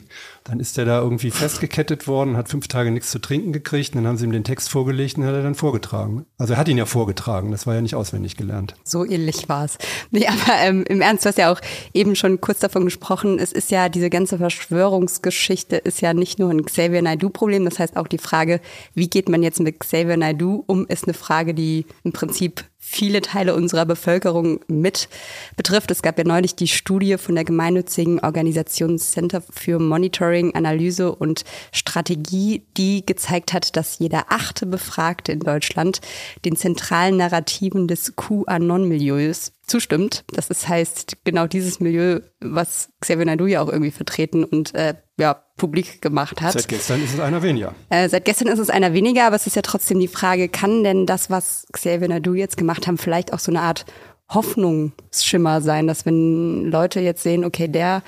Dann 0.44 0.60
ist 0.60 0.76
er 0.78 0.84
da 0.84 1.00
irgendwie 1.00 1.30
festgekettet 1.30 2.06
worden, 2.06 2.36
hat 2.36 2.48
fünf 2.48 2.68
Tage 2.68 2.90
nichts 2.90 3.10
zu 3.10 3.20
trinken 3.20 3.52
gekriegt. 3.52 3.94
Dann 3.94 4.06
haben 4.06 4.16
sie 4.16 4.24
ihm 4.24 4.32
den 4.32 4.44
Text 4.44 4.70
vorgelegt 4.70 5.16
und 5.16 5.24
hat 5.24 5.34
er 5.34 5.42
dann 5.42 5.54
vorgetragen. 5.54 6.26
Also 6.38 6.54
er 6.54 6.58
hat 6.58 6.68
ihn 6.68 6.78
ja 6.78 6.86
vorgetragen. 6.86 7.50
Das 7.50 7.66
war 7.66 7.74
ja 7.74 7.80
nicht 7.80 7.94
auswendig 7.94 8.36
gelernt. 8.36 8.74
So 8.84 9.04
ähnlich 9.04 9.48
war 9.48 9.64
es. 9.64 9.78
Nee, 10.10 10.26
aber 10.26 10.58
ähm, 10.60 10.84
im 10.88 11.00
Ernst, 11.00 11.24
du 11.24 11.28
hast 11.28 11.38
ja 11.38 11.52
auch 11.52 11.60
eben 11.94 12.16
schon 12.16 12.40
kurz 12.40 12.58
davon 12.58 12.84
gesprochen. 12.84 13.38
Es 13.38 13.52
ist 13.52 13.70
ja, 13.70 13.88
diese 13.88 14.10
ganze 14.10 14.38
Verschwörungsgeschichte 14.38 15.76
ist 15.76 16.00
ja 16.00 16.14
nicht 16.14 16.38
nur 16.38 16.50
ein 16.50 16.64
Xavier 16.64 17.02
Naidoo-Problem. 17.02 17.64
Das 17.64 17.78
heißt 17.78 17.96
auch 17.96 18.08
die 18.08 18.18
Frage, 18.18 18.60
wie 18.94 19.08
geht 19.08 19.28
man 19.28 19.42
jetzt 19.42 19.60
mit 19.60 19.80
Xavier 19.80 20.16
Naidoo 20.16 20.64
um, 20.66 20.86
ist 20.86 21.04
eine 21.04 21.14
Frage, 21.14 21.54
die 21.54 21.86
im 22.02 22.12
Prinzip 22.12 22.64
viele 22.84 23.20
Teile 23.20 23.54
unserer 23.54 23.86
Bevölkerung 23.86 24.58
mit 24.66 25.08
betrifft. 25.56 25.92
Es 25.92 26.02
gab 26.02 26.18
ja 26.18 26.24
neulich 26.24 26.56
die 26.56 26.66
Studie 26.66 27.16
von 27.16 27.36
der 27.36 27.44
gemeinnützigen 27.44 28.18
Organisation 28.18 28.98
Center 28.98 29.40
für 29.40 29.78
Monitoring, 29.78 30.54
Analyse 30.56 31.14
und 31.14 31.44
Strategie, 31.70 32.64
die 32.76 33.06
gezeigt 33.06 33.52
hat, 33.52 33.76
dass 33.76 34.00
jeder 34.00 34.24
achte 34.30 34.66
Befragte 34.66 35.30
in 35.30 35.40
Deutschland 35.40 36.00
den 36.44 36.56
zentralen 36.56 37.16
Narrativen 37.16 37.86
des 37.86 38.16
QAnon-Milieus 38.16 39.52
zustimmt. 39.72 40.24
Das 40.28 40.48
ist, 40.48 40.68
heißt 40.68 41.24
genau 41.24 41.46
dieses 41.48 41.80
Milieu, 41.80 42.20
was 42.40 42.90
Xavier 43.00 43.24
Naidoo 43.24 43.46
ja 43.46 43.60
auch 43.60 43.68
irgendwie 43.68 43.90
vertreten 43.90 44.44
und 44.44 44.74
äh, 44.74 44.94
ja, 45.18 45.42
publik 45.56 46.00
gemacht 46.00 46.40
hat. 46.40 46.52
Seit 46.52 46.68
gestern 46.68 47.02
ist 47.02 47.14
es 47.14 47.20
einer 47.20 47.42
weniger. 47.42 47.74
Äh, 47.88 48.08
seit 48.08 48.24
gestern 48.24 48.48
ist 48.48 48.58
es 48.58 48.70
einer 48.70 48.92
weniger, 48.92 49.26
aber 49.26 49.36
es 49.36 49.46
ist 49.46 49.56
ja 49.56 49.62
trotzdem 49.62 49.98
die 49.98 50.08
Frage, 50.08 50.48
kann 50.48 50.84
denn 50.84 51.06
das, 51.06 51.30
was 51.30 51.66
Xavier 51.72 52.08
Naidoo 52.08 52.34
jetzt 52.34 52.56
gemacht 52.56 52.86
haben, 52.86 52.98
vielleicht 52.98 53.32
auch 53.32 53.38
so 53.38 53.50
eine 53.50 53.62
Art 53.62 53.86
Hoffnungsschimmer 54.28 55.60
sein, 55.60 55.86
dass 55.86 56.06
wenn 56.06 56.70
Leute 56.70 57.00
jetzt 57.00 57.22
sehen, 57.22 57.44
okay, 57.44 57.68
der 57.68 58.02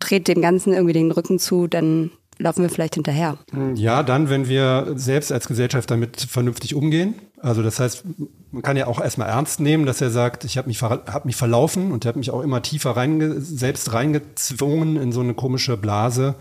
dreht 0.00 0.26
dem 0.26 0.42
Ganzen 0.42 0.72
irgendwie 0.72 0.92
den 0.92 1.12
Rücken 1.12 1.38
zu, 1.38 1.66
dann 1.66 2.10
laufen 2.38 2.62
wir 2.62 2.70
vielleicht 2.70 2.94
hinterher. 2.94 3.38
Ja, 3.74 4.02
dann, 4.02 4.28
wenn 4.28 4.48
wir 4.48 4.92
selbst 4.94 5.32
als 5.32 5.46
Gesellschaft 5.48 5.90
damit 5.90 6.20
vernünftig 6.20 6.74
umgehen. 6.74 7.14
Also 7.40 7.62
das 7.62 7.78
heißt, 7.78 8.04
man 8.52 8.62
kann 8.62 8.76
ja 8.78 8.86
auch 8.86 9.00
erstmal 9.00 9.28
ernst 9.28 9.60
nehmen, 9.60 9.84
dass 9.84 10.00
er 10.00 10.08
sagt, 10.08 10.44
ich 10.44 10.56
habe 10.56 10.68
mich, 10.68 10.80
hab 10.80 11.26
mich 11.26 11.36
verlaufen 11.36 11.92
und 11.92 12.06
habe 12.06 12.18
mich 12.18 12.30
auch 12.30 12.40
immer 12.40 12.62
tiefer 12.62 12.92
reinge 12.92 13.38
selbst 13.40 13.92
reingezwungen 13.92 14.96
in 14.96 15.12
so 15.12 15.20
eine 15.20 15.34
komische 15.34 15.76
Blase. 15.76 16.36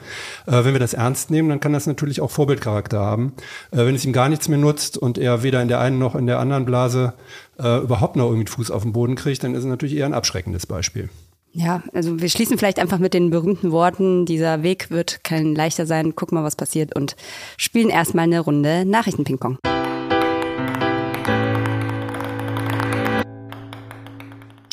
Äh, 0.45 0.63
wenn 0.63 0.71
wir 0.71 0.79
das 0.79 0.93
ernst 0.93 1.29
nehmen, 1.29 1.49
dann 1.49 1.59
kann 1.59 1.73
das 1.73 1.87
natürlich 1.87 2.21
auch 2.21 2.31
Vorbildcharakter 2.31 2.99
haben. 2.99 3.33
Äh, 3.71 3.85
wenn 3.85 3.95
es 3.95 4.05
ihm 4.05 4.13
gar 4.13 4.29
nichts 4.29 4.47
mehr 4.47 4.59
nutzt 4.59 4.97
und 4.97 5.17
er 5.17 5.43
weder 5.43 5.61
in 5.61 5.67
der 5.67 5.81
einen 5.81 5.99
noch 5.99 6.15
in 6.15 6.25
der 6.25 6.39
anderen 6.39 6.65
Blase 6.65 7.13
äh, 7.59 7.79
überhaupt 7.79 8.15
noch 8.15 8.29
irgendwie 8.29 8.49
Fuß 8.49 8.71
auf 8.71 8.83
den 8.83 8.93
Boden 8.93 9.15
kriegt, 9.15 9.43
dann 9.43 9.55
ist 9.55 9.59
es 9.59 9.65
natürlich 9.65 9.95
eher 9.95 10.05
ein 10.05 10.13
abschreckendes 10.13 10.67
Beispiel. 10.67 11.09
Ja, 11.55 11.83
also 11.93 12.19
wir 12.19 12.29
schließen 12.29 12.57
vielleicht 12.57 12.79
einfach 12.79 12.97
mit 12.97 13.13
den 13.13 13.29
berühmten 13.29 13.71
Worten, 13.71 14.25
dieser 14.25 14.63
Weg 14.63 14.89
wird 14.89 15.23
kein 15.23 15.53
leichter 15.53 15.85
sein, 15.85 16.15
guck 16.15 16.31
mal, 16.31 16.43
was 16.43 16.55
passiert 16.55 16.95
und 16.95 17.15
spielen 17.57 17.89
erstmal 17.89 18.23
eine 18.23 18.39
Runde 18.39 18.85
Nachrichtenpingpong. 18.85 19.59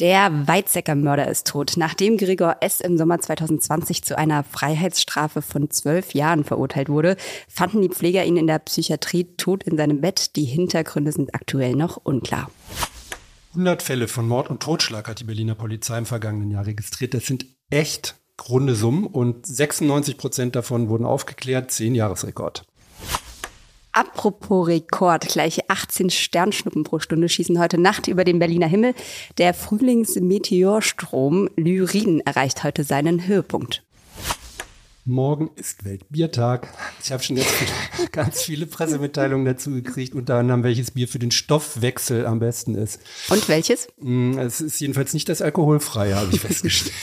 Der 0.00 0.48
Weizsäcker-Mörder 0.48 1.28
ist 1.28 1.46
tot. 1.46 1.74
Nachdem 1.76 2.16
Gregor 2.16 2.56
S. 2.62 2.80
im 2.80 2.96
Sommer 2.96 3.20
2020 3.20 4.02
zu 4.02 4.16
einer 4.16 4.42
Freiheitsstrafe 4.42 5.42
von 5.42 5.68
zwölf 5.68 6.14
Jahren 6.14 6.44
verurteilt 6.44 6.88
wurde, 6.88 7.16
fanden 7.46 7.82
die 7.82 7.90
Pfleger 7.90 8.24
ihn 8.24 8.38
in 8.38 8.46
der 8.46 8.60
Psychiatrie 8.60 9.24
tot 9.36 9.64
in 9.64 9.76
seinem 9.76 10.00
Bett. 10.00 10.36
Die 10.36 10.44
Hintergründe 10.44 11.12
sind 11.12 11.34
aktuell 11.34 11.76
noch 11.76 11.98
unklar. 12.02 12.50
100 13.50 13.82
Fälle 13.82 14.06
von 14.06 14.28
Mord 14.28 14.48
und 14.48 14.62
Totschlag 14.62 15.08
hat 15.08 15.18
die 15.18 15.24
Berliner 15.24 15.56
Polizei 15.56 15.98
im 15.98 16.06
vergangenen 16.06 16.52
Jahr 16.52 16.66
registriert. 16.66 17.14
Das 17.14 17.26
sind 17.26 17.46
echt 17.68 18.14
runde 18.48 18.76
Summen 18.76 19.06
und 19.06 19.44
96 19.44 20.16
Prozent 20.16 20.54
davon 20.54 20.88
wurden 20.88 21.04
aufgeklärt. 21.04 21.72
Zehn 21.72 21.96
Jahresrekord. 21.96 22.64
Apropos 23.92 24.68
Rekord, 24.68 25.26
gleich 25.26 25.68
18 25.68 26.10
Sternschnuppen 26.10 26.84
pro 26.84 27.00
Stunde 27.00 27.28
schießen 27.28 27.58
heute 27.58 27.76
Nacht 27.76 28.06
über 28.06 28.22
den 28.22 28.38
Berliner 28.38 28.68
Himmel. 28.68 28.94
Der 29.38 29.52
Frühlingsmeteorstrom 29.52 31.48
Lyrin 31.56 32.20
erreicht 32.20 32.62
heute 32.62 32.84
seinen 32.84 33.26
Höhepunkt. 33.26 33.82
Morgen 35.10 35.50
ist 35.56 35.84
Weltbiertag. 35.84 36.68
Ich 37.02 37.10
habe 37.10 37.20
schon 37.20 37.36
jetzt 37.36 37.52
ganz 38.12 38.42
viele 38.42 38.64
Pressemitteilungen 38.66 39.44
dazu 39.44 39.72
gekriegt, 39.72 40.14
unter 40.14 40.36
anderem 40.36 40.62
welches 40.62 40.92
Bier 40.92 41.08
für 41.08 41.18
den 41.18 41.32
Stoffwechsel 41.32 42.26
am 42.26 42.38
besten 42.38 42.76
ist. 42.76 43.00
Und 43.28 43.48
welches? 43.48 43.88
Mm, 44.00 44.38
es 44.38 44.60
ist 44.60 44.80
jedenfalls 44.80 45.12
nicht 45.12 45.28
das 45.28 45.42
alkoholfreie, 45.42 46.14
habe 46.14 46.28
ich 46.32 46.40
festgestellt. 46.40 46.94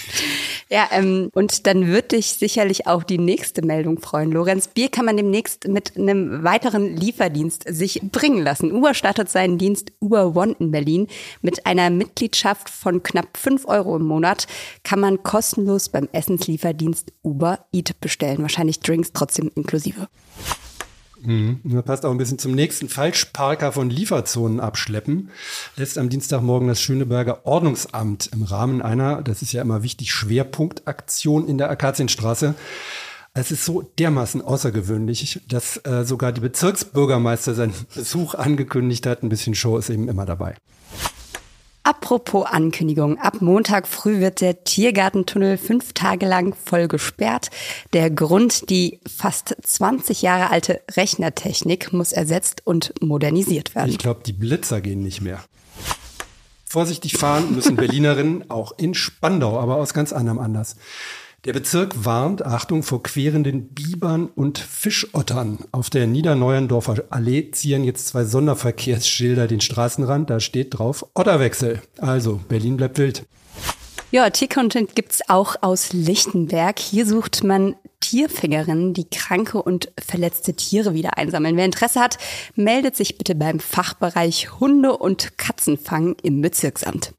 ja, 0.70 0.88
ähm, 0.92 1.30
und 1.34 1.68
dann 1.68 1.88
wird 1.88 2.14
dich 2.14 2.28
sicherlich 2.28 2.88
auch 2.88 3.04
die 3.04 3.18
nächste 3.18 3.62
Meldung 3.62 4.00
freuen, 4.00 4.32
Lorenz. 4.32 4.70
Bier 4.70 4.88
kann 4.88 5.04
man 5.04 5.18
demnächst 5.18 5.68
mit 5.68 5.98
einem 5.98 6.46
weiteren 6.46 6.96
Lieferdienst 6.96 7.66
sich 7.68 8.00
bringen 8.02 8.42
lassen. 8.42 8.72
Uber 8.72 8.94
startet 8.94 9.30
seinen 9.30 9.58
Dienst 9.58 9.92
Uber 10.00 10.34
One 10.34 10.56
in 10.60 10.72
Berlin. 10.72 11.08
Mit 11.42 11.66
einer 11.66 11.90
Mitgliedschaft 11.90 12.70
von 12.70 13.04
knapp 13.04 13.38
fünf 13.38 13.68
Euro 13.68 13.98
im 13.98 14.06
Monat 14.06 14.48
kann 14.84 15.02
man 15.02 15.24
kostenlos 15.24 15.90
beim 15.90 16.08
Essenslieferdienst 16.14 17.12
Uber 17.22 17.66
Eat 17.74 17.97
bestellen. 18.00 18.42
Wahrscheinlich 18.42 18.80
Drinks 18.80 19.12
trotzdem 19.14 19.52
inklusive. 19.56 20.08
Mhm. 21.22 21.60
Das 21.64 21.84
passt 21.84 22.06
auch 22.06 22.12
ein 22.12 22.18
bisschen 22.18 22.40
zum 22.40 22.54
nächsten. 22.54 22.90
Falschparker 22.90 23.72
von 23.72 23.90
Lieferzonen 23.90 24.60
abschleppen 24.60 25.30
lässt 25.76 25.98
am 25.98 26.10
Dienstagmorgen 26.10 26.68
das 26.68 26.82
Schöneberger 26.82 27.46
Ordnungsamt 27.46 28.30
im 28.34 28.44
Rahmen 28.44 28.82
einer, 28.82 29.22
das 29.22 29.42
ist 29.42 29.52
ja 29.52 29.62
immer 29.62 29.84
wichtig, 29.84 30.12
Schwerpunktaktion 30.12 31.48
in 31.48 31.58
der 31.58 31.70
Akazienstraße. 31.70 32.56
Es 33.34 33.52
ist 33.52 33.66
so 33.66 33.84
dermaßen 34.00 34.42
außergewöhnlich, 34.42 35.42
dass 35.48 35.78
äh, 35.86 36.04
sogar 36.04 36.32
die 36.32 36.42
Bezirksbürgermeister 36.42 37.54
seinen 37.54 37.74
Besuch 37.94 38.34
angekündigt 38.34 39.06
hat. 39.06 39.22
Ein 39.22 39.30
bisschen 39.30 39.54
Show 39.54 39.78
ist 39.78 39.90
eben 39.90 40.10
immer 40.10 40.26
dabei. 40.26 40.56
Apropos 41.88 42.46
Ankündigung. 42.46 43.18
Ab 43.18 43.36
Montag 43.40 43.88
früh 43.88 44.20
wird 44.20 44.42
der 44.42 44.66
Tiergartentunnel 44.66 45.58
fünf 45.58 45.94
Tage 45.94 46.26
lang 46.26 46.54
voll 46.54 46.90
gesperrt. 46.90 47.50
Der 47.94 48.10
Grund, 48.10 48.70
die 48.70 49.00
fast 49.08 49.56
20 49.64 50.22
Jahre 50.22 50.50
alte 50.50 50.82
Rechnertechnik 50.92 51.94
muss 51.94 52.12
ersetzt 52.12 52.62
und 52.66 52.94
modernisiert 53.00 53.74
werden. 53.74 53.90
Ich 53.90 54.00
glaube, 54.00 54.20
die 54.26 54.34
Blitzer 54.34 54.82
gehen 54.82 55.02
nicht 55.02 55.22
mehr. 55.22 55.40
Vorsichtig 56.66 57.16
fahren 57.16 57.56
müssen 57.56 57.78
Berlinerinnen 57.78 58.52
auch 58.52 58.74
in 58.78 58.94
Spandau, 58.94 59.58
aber 59.58 59.78
aus 59.78 59.94
ganz 59.94 60.12
anderem 60.12 60.40
Anlass. 60.40 60.76
Der 61.48 61.54
Bezirk 61.54 62.04
warnt, 62.04 62.46
Achtung, 62.46 62.84
vor 62.84 63.02
querenden 63.02 63.70
Bibern 63.70 64.26
und 64.36 64.58
Fischottern. 64.58 65.60
Auf 65.72 65.90
der 65.90 66.06
Niederneuendorfer 66.06 67.06
Allee 67.10 67.52
ziehen 67.52 67.86
jetzt 67.86 68.10
zwei 68.10 68.26
Sonderverkehrsschilder 68.26 69.48
den 69.48 69.62
Straßenrand. 69.62 70.30
Da 70.30 70.42
steht 70.42 70.78
drauf 70.78 71.06
Otterwechsel. 71.14 71.82
Also, 72.00 72.42
Berlin 72.50 72.76
bleibt 72.76 72.98
wild. 72.98 73.26
Ja, 74.12 74.30
Tiercontent 74.30 74.94
gibt's 74.94 75.22
auch 75.30 75.56
aus 75.62 75.94
Lichtenberg. 75.94 76.80
Hier 76.80 77.06
sucht 77.06 77.46
man 77.46 77.78
Tierfängerinnen, 78.02 78.94
die 78.94 79.10
kranke 79.10 79.64
und 79.64 79.90
verletzte 79.98 80.54
Tiere 80.54 80.94
wieder 80.94 81.18
einsammeln. 81.18 81.56
Wer 81.56 81.64
Interesse 81.64 82.02
hat, 82.02 82.18
meldet 82.56 82.98
sich 82.98 83.18
bitte 83.18 83.36
beim 83.36 83.62
Fachbereich 83.62 84.60
Hunde- 84.60 84.98
und 84.98 85.38
Katzenfang 85.38 86.18
im 86.24 86.42
Bezirksamt. 86.42 87.14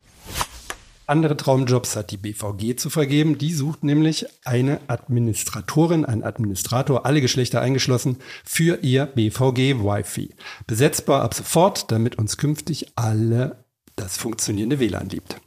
Andere 1.09 1.38
Traumjobs 1.38 1.97
hat 1.97 2.11
die 2.11 2.19
BVG 2.19 2.77
zu 2.77 2.91
vergeben. 2.91 3.38
Die 3.38 3.55
sucht 3.55 3.83
nämlich 3.83 4.27
eine 4.45 4.79
Administratorin, 4.88 6.05
einen 6.05 6.23
Administrator, 6.23 7.07
alle 7.07 7.23
Geschlechter 7.23 7.62
eingeschlossen, 7.62 8.19
für 8.45 8.81
ihr 8.83 9.07
BVG-Wi-Fi. 9.07 10.35
Besetzbar 10.67 11.23
ab 11.23 11.33
sofort, 11.33 11.91
damit 11.91 12.19
uns 12.19 12.37
künftig 12.37 12.93
alle 12.95 13.65
das 13.97 14.19
funktionierende 14.19 14.81
WLAN 14.81 15.09
liebt. 15.09 15.41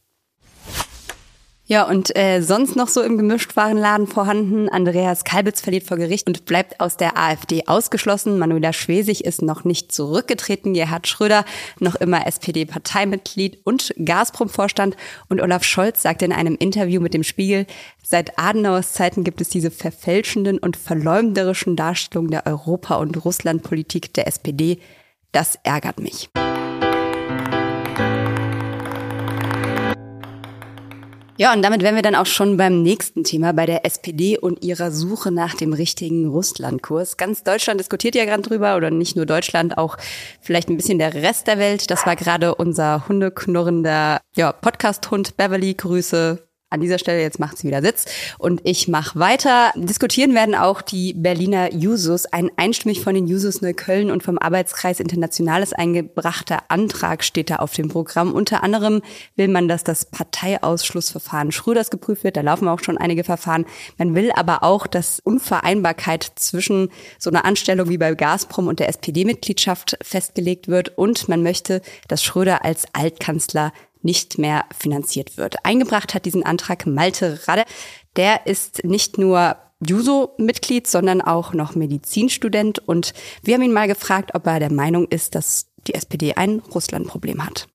Ja, 1.72 1.88
und 1.88 2.14
äh, 2.18 2.42
sonst 2.42 2.76
noch 2.76 2.90
so 2.90 3.02
im 3.02 3.16
Gemischtwarenladen 3.18 4.06
vorhanden. 4.06 4.68
Andreas 4.68 5.24
Kalbitz 5.24 5.62
verliert 5.62 5.86
vor 5.88 5.96
Gericht 5.96 6.28
und 6.28 6.44
bleibt 6.44 6.82
aus 6.82 6.98
der 6.98 7.18
AfD 7.18 7.64
ausgeschlossen. 7.66 8.38
Manuela 8.38 8.74
Schwesig 8.74 9.24
ist 9.24 9.42
noch 9.42 9.64
nicht 9.64 9.90
zurückgetreten. 9.94 10.74
Gerhard 10.74 11.08
Schröder 11.08 11.46
noch 11.80 11.96
immer 11.96 12.28
SPD-Parteimitglied 12.28 13.60
und 13.64 13.94
Gazprom-Vorstand. 14.04 14.98
Und 15.30 15.40
Olaf 15.40 15.64
Scholz 15.64 16.02
sagte 16.02 16.26
in 16.26 16.34
einem 16.34 16.58
Interview 16.58 17.00
mit 17.00 17.14
dem 17.14 17.24
Spiegel, 17.24 17.66
seit 18.04 18.38
Adenauers 18.38 18.92
Zeiten 18.92 19.24
gibt 19.24 19.40
es 19.40 19.48
diese 19.48 19.72
verfälschenden 19.72 20.58
und 20.58 20.76
verleumderischen 20.76 21.78
Darstellungen 21.78 22.32
der 22.32 22.48
Europa- 22.48 22.98
und 22.98 23.24
Russlandpolitik 23.24 24.14
der 24.14 24.28
SPD. 24.28 24.80
Das 25.32 25.58
ärgert 25.64 26.02
mich. 26.02 26.30
Ja, 31.42 31.54
und 31.54 31.64
damit 31.64 31.82
wären 31.82 31.96
wir 31.96 32.04
dann 32.04 32.14
auch 32.14 32.28
schon 32.28 32.56
beim 32.56 32.84
nächsten 32.84 33.24
Thema, 33.24 33.52
bei 33.52 33.66
der 33.66 33.84
SPD 33.84 34.38
und 34.38 34.64
ihrer 34.64 34.92
Suche 34.92 35.32
nach 35.32 35.56
dem 35.56 35.74
richtigen 35.74 36.28
Russlandkurs. 36.28 37.18
Ganz 37.18 37.44
Deutschland 37.44 37.80
diskutiert 37.80 38.14
ja 38.14 38.26
gerade 38.26 38.44
drüber, 38.44 38.76
oder 38.76 38.92
nicht 38.92 39.16
nur 39.16 39.26
Deutschland, 39.26 39.76
auch 39.76 39.98
vielleicht 40.40 40.70
ein 40.70 40.78
bisschen 40.78 41.00
der 41.00 41.16
Rest 41.16 41.48
der 41.48 41.58
Welt. 41.58 41.90
Das 41.90 42.06
war 42.06 42.16
gerade 42.16 42.54
unser 42.54 43.08
hundeknurrender 43.08 44.22
ja, 44.36 44.52
Podcast-Hund 44.52 45.36
Beverly. 45.36 45.74
Grüße 45.74 46.48
an 46.72 46.80
dieser 46.80 46.98
Stelle, 46.98 47.22
jetzt 47.22 47.40
macht 47.40 47.58
sie 47.58 47.68
wieder 47.68 47.82
Sitz 47.82 48.06
und 48.38 48.62
ich 48.64 48.88
mache 48.88 49.20
weiter. 49.20 49.72
Diskutieren 49.76 50.34
werden 50.34 50.56
auch 50.56 50.82
die 50.82 51.14
Berliner 51.14 51.74
Jusos. 51.74 52.26
Ein 52.26 52.50
einstimmig 52.56 53.02
von 53.02 53.14
den 53.14 53.28
Jusos 53.28 53.62
Neukölln 53.62 54.10
und 54.10 54.24
vom 54.24 54.38
Arbeitskreis 54.40 55.02
Internationales 55.02 55.74
eingebrachter 55.74 56.64
Antrag 56.70 57.24
steht 57.24 57.50
da 57.50 57.58
auf 57.58 57.74
dem 57.74 57.90
Programm. 57.90 58.34
Unter 58.34 58.64
anderem 58.64 59.02
will 59.36 59.50
man, 59.50 59.68
dass 59.68 59.84
das 59.84 60.06
Parteiausschlussverfahren 60.06 61.52
Schröders 61.52 61.90
geprüft 61.90 62.24
wird. 62.24 62.38
Da 62.38 62.42
laufen 62.42 62.70
auch 62.70 62.80
schon 62.80 62.98
einige 62.98 63.26
Verfahren. 63.26 63.66
Man 63.98 64.16
will 64.16 64.32
aber 64.34 64.64
auch, 64.64 64.88
dass 64.88 65.20
Unvereinbarkeit 65.20 66.32
zwischen 66.36 66.90
so 67.20 67.30
einer 67.30 67.44
Anstellung 67.44 67.90
wie 67.90 67.98
bei 67.98 68.16
Gazprom 68.16 68.68
und 68.68 68.80
der 68.80 68.88
SPD-Mitgliedschaft 68.88 69.98
festgelegt 70.02 70.70
wird. 70.70 70.98
Und 70.98 71.28
man 71.28 71.44
möchte, 71.44 71.82
dass 72.08 72.24
Schröder 72.24 72.64
als 72.64 72.86
Altkanzler 72.94 73.74
nicht 74.04 74.38
mehr 74.38 74.66
finanziert 74.78 75.38
wird. 75.38 75.66
Eingebracht 75.66 76.14
hat 76.14 76.26
diesen 76.26 76.44
Antrag 76.44 76.86
Malte 76.86 77.40
Radde. 77.48 77.64
Der 78.16 78.46
ist 78.48 78.84
nicht 78.84 79.18
nur 79.18 79.56
Juso-Mitglied, 79.86 80.88
sondern 80.88 81.22
auch 81.22 81.54
noch 81.54 81.76
Medizinstudent. 81.76 82.80
Und 82.80 83.14
wir 83.44 83.56
haben 83.56 83.64
ihn 83.64 83.74
mal 83.74 83.88
gefragt, 83.88 84.32
ob 84.34 84.46
er 84.48 84.60
der 84.60 84.72
Meinung 84.72 85.08
ist, 85.08 85.36
dass 85.36 85.68
die 85.88 85.96
SPD 85.96 86.34
ein 86.36 86.62
Russland-Problem 86.74 87.46
hat. 87.46 87.68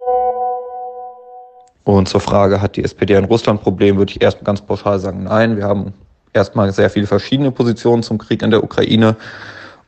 Und 1.84 2.08
zur 2.08 2.20
Frage, 2.20 2.60
hat 2.60 2.76
die 2.76 2.84
SPD 2.84 3.16
ein 3.16 3.24
Russland-Problem, 3.24 3.96
würde 3.96 4.12
ich 4.12 4.22
erst 4.22 4.44
ganz 4.44 4.60
pauschal 4.60 4.98
sagen, 4.98 5.24
nein. 5.24 5.56
Wir 5.56 5.64
haben 5.64 5.94
erstmal 6.32 6.72
sehr 6.72 6.90
viele 6.90 7.06
verschiedene 7.06 7.50
Positionen 7.50 8.02
zum 8.02 8.18
Krieg 8.18 8.42
in 8.42 8.50
der 8.50 8.62
Ukraine. 8.62 9.16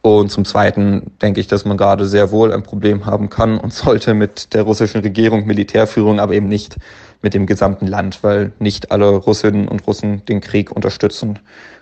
Und 0.02 0.30
zum 0.30 0.44
Zweiten 0.44 1.12
denke 1.20 1.40
ich, 1.40 1.48
dass 1.48 1.64
man 1.64 1.76
gerade 1.76 2.06
sehr 2.06 2.30
wohl 2.30 2.52
ein 2.52 2.62
Problem 2.62 3.04
haben 3.04 3.30
kann 3.30 3.58
und 3.58 3.72
sollte 3.72 4.14
mit 4.14 4.54
der 4.54 4.62
russischen 4.62 5.00
Regierung, 5.00 5.46
Militärführung, 5.46 6.20
aber 6.20 6.34
eben 6.34 6.48
nicht 6.48 6.76
mit 7.20 7.34
dem 7.34 7.46
gesamten 7.46 7.86
Land, 7.86 8.22
weil 8.22 8.52
nicht 8.58 8.92
alle 8.92 9.08
Russinnen 9.10 9.66
und 9.66 9.86
Russen 9.86 10.24
den 10.26 10.40
Krieg 10.40 10.70
unterstützen, 10.70 11.38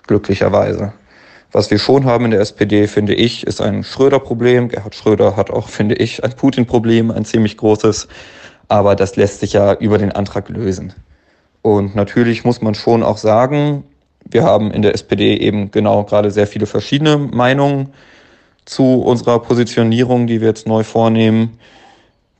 glücklicherweise. 0.06 0.92
Was 1.52 1.70
wir 1.70 1.78
schon 1.78 2.04
haben 2.04 2.24
in 2.24 2.30
der 2.32 2.40
SPD, 2.40 2.88
finde 2.88 3.14
ich, 3.14 3.46
ist 3.46 3.60
ein 3.60 3.84
Schröder-Problem. 3.84 4.68
Gerhard 4.68 4.94
Schröder 4.94 5.36
hat 5.36 5.50
auch, 5.50 5.68
finde 5.68 5.94
ich, 5.94 6.24
ein 6.24 6.32
Putin-Problem, 6.32 7.10
ein 7.10 7.24
ziemlich 7.24 7.56
großes. 7.56 8.08
Aber 8.68 8.96
das 8.96 9.16
lässt 9.16 9.40
sich 9.40 9.52
ja 9.52 9.74
über 9.74 9.98
den 9.98 10.12
Antrag 10.12 10.48
lösen. 10.48 10.92
Und 11.62 11.94
natürlich 11.94 12.44
muss 12.44 12.62
man 12.62 12.74
schon 12.74 13.02
auch 13.02 13.16
sagen, 13.16 13.84
wir 14.30 14.42
haben 14.42 14.70
in 14.70 14.82
der 14.82 14.94
SPD 14.94 15.36
eben 15.36 15.70
genau 15.70 16.04
gerade 16.04 16.30
sehr 16.30 16.46
viele 16.46 16.66
verschiedene 16.66 17.16
Meinungen 17.16 17.90
zu 18.64 19.02
unserer 19.02 19.40
Positionierung, 19.40 20.26
die 20.26 20.40
wir 20.40 20.48
jetzt 20.48 20.66
neu 20.66 20.82
vornehmen, 20.82 21.58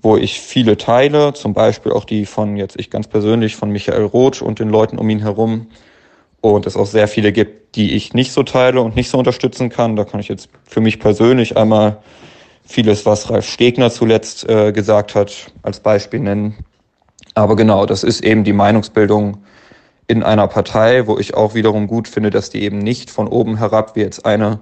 wo 0.02 0.16
ich 0.16 0.40
viele 0.40 0.76
teile, 0.76 1.32
zum 1.32 1.54
Beispiel 1.54 1.92
auch 1.92 2.04
die 2.04 2.26
von 2.26 2.56
jetzt 2.56 2.78
ich 2.78 2.90
ganz 2.90 3.08
persönlich 3.08 3.56
von 3.56 3.70
Michael 3.70 4.04
Roth 4.04 4.42
und 4.42 4.58
den 4.58 4.68
Leuten 4.68 4.98
um 4.98 5.08
ihn 5.08 5.20
herum. 5.20 5.68
Und 6.40 6.66
es 6.66 6.76
auch 6.76 6.86
sehr 6.86 7.08
viele 7.08 7.32
gibt, 7.32 7.76
die 7.76 7.94
ich 7.94 8.14
nicht 8.14 8.32
so 8.32 8.42
teile 8.42 8.80
und 8.80 8.94
nicht 8.94 9.10
so 9.10 9.18
unterstützen 9.18 9.68
kann. 9.68 9.96
Da 9.96 10.04
kann 10.04 10.20
ich 10.20 10.28
jetzt 10.28 10.48
für 10.64 10.80
mich 10.80 11.00
persönlich 11.00 11.56
einmal 11.56 11.98
vieles, 12.64 13.06
was 13.06 13.30
Ralf 13.30 13.48
Stegner 13.48 13.90
zuletzt 13.90 14.48
äh, 14.48 14.72
gesagt 14.72 15.14
hat, 15.14 15.50
als 15.62 15.80
Beispiel 15.80 16.20
nennen. 16.20 16.64
Aber 17.34 17.56
genau, 17.56 17.86
das 17.86 18.04
ist 18.04 18.22
eben 18.22 18.44
die 18.44 18.52
Meinungsbildung 18.52 19.38
in 20.08 20.22
einer 20.22 20.46
Partei, 20.46 21.06
wo 21.06 21.18
ich 21.18 21.34
auch 21.34 21.54
wiederum 21.54 21.86
gut 21.86 22.08
finde, 22.08 22.30
dass 22.30 22.50
die 22.50 22.62
eben 22.62 22.78
nicht 22.78 23.10
von 23.10 23.26
oben 23.28 23.58
herab 23.58 23.96
wie 23.96 24.00
jetzt 24.00 24.24
eine 24.24 24.60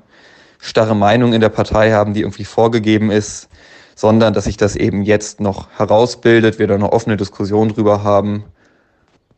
starre 0.58 0.96
Meinung 0.96 1.32
in 1.32 1.40
der 1.40 1.50
Partei 1.50 1.92
haben, 1.92 2.14
die 2.14 2.20
irgendwie 2.20 2.44
vorgegeben 2.44 3.10
ist, 3.10 3.48
sondern 3.94 4.32
dass 4.32 4.44
sich 4.44 4.56
das 4.56 4.76
eben 4.76 5.02
jetzt 5.02 5.40
noch 5.40 5.68
herausbildet, 5.76 6.58
wir 6.58 6.66
da 6.66 6.74
eine 6.74 6.92
offene 6.92 7.16
Diskussion 7.16 7.68
drüber 7.68 8.02
haben. 8.02 8.44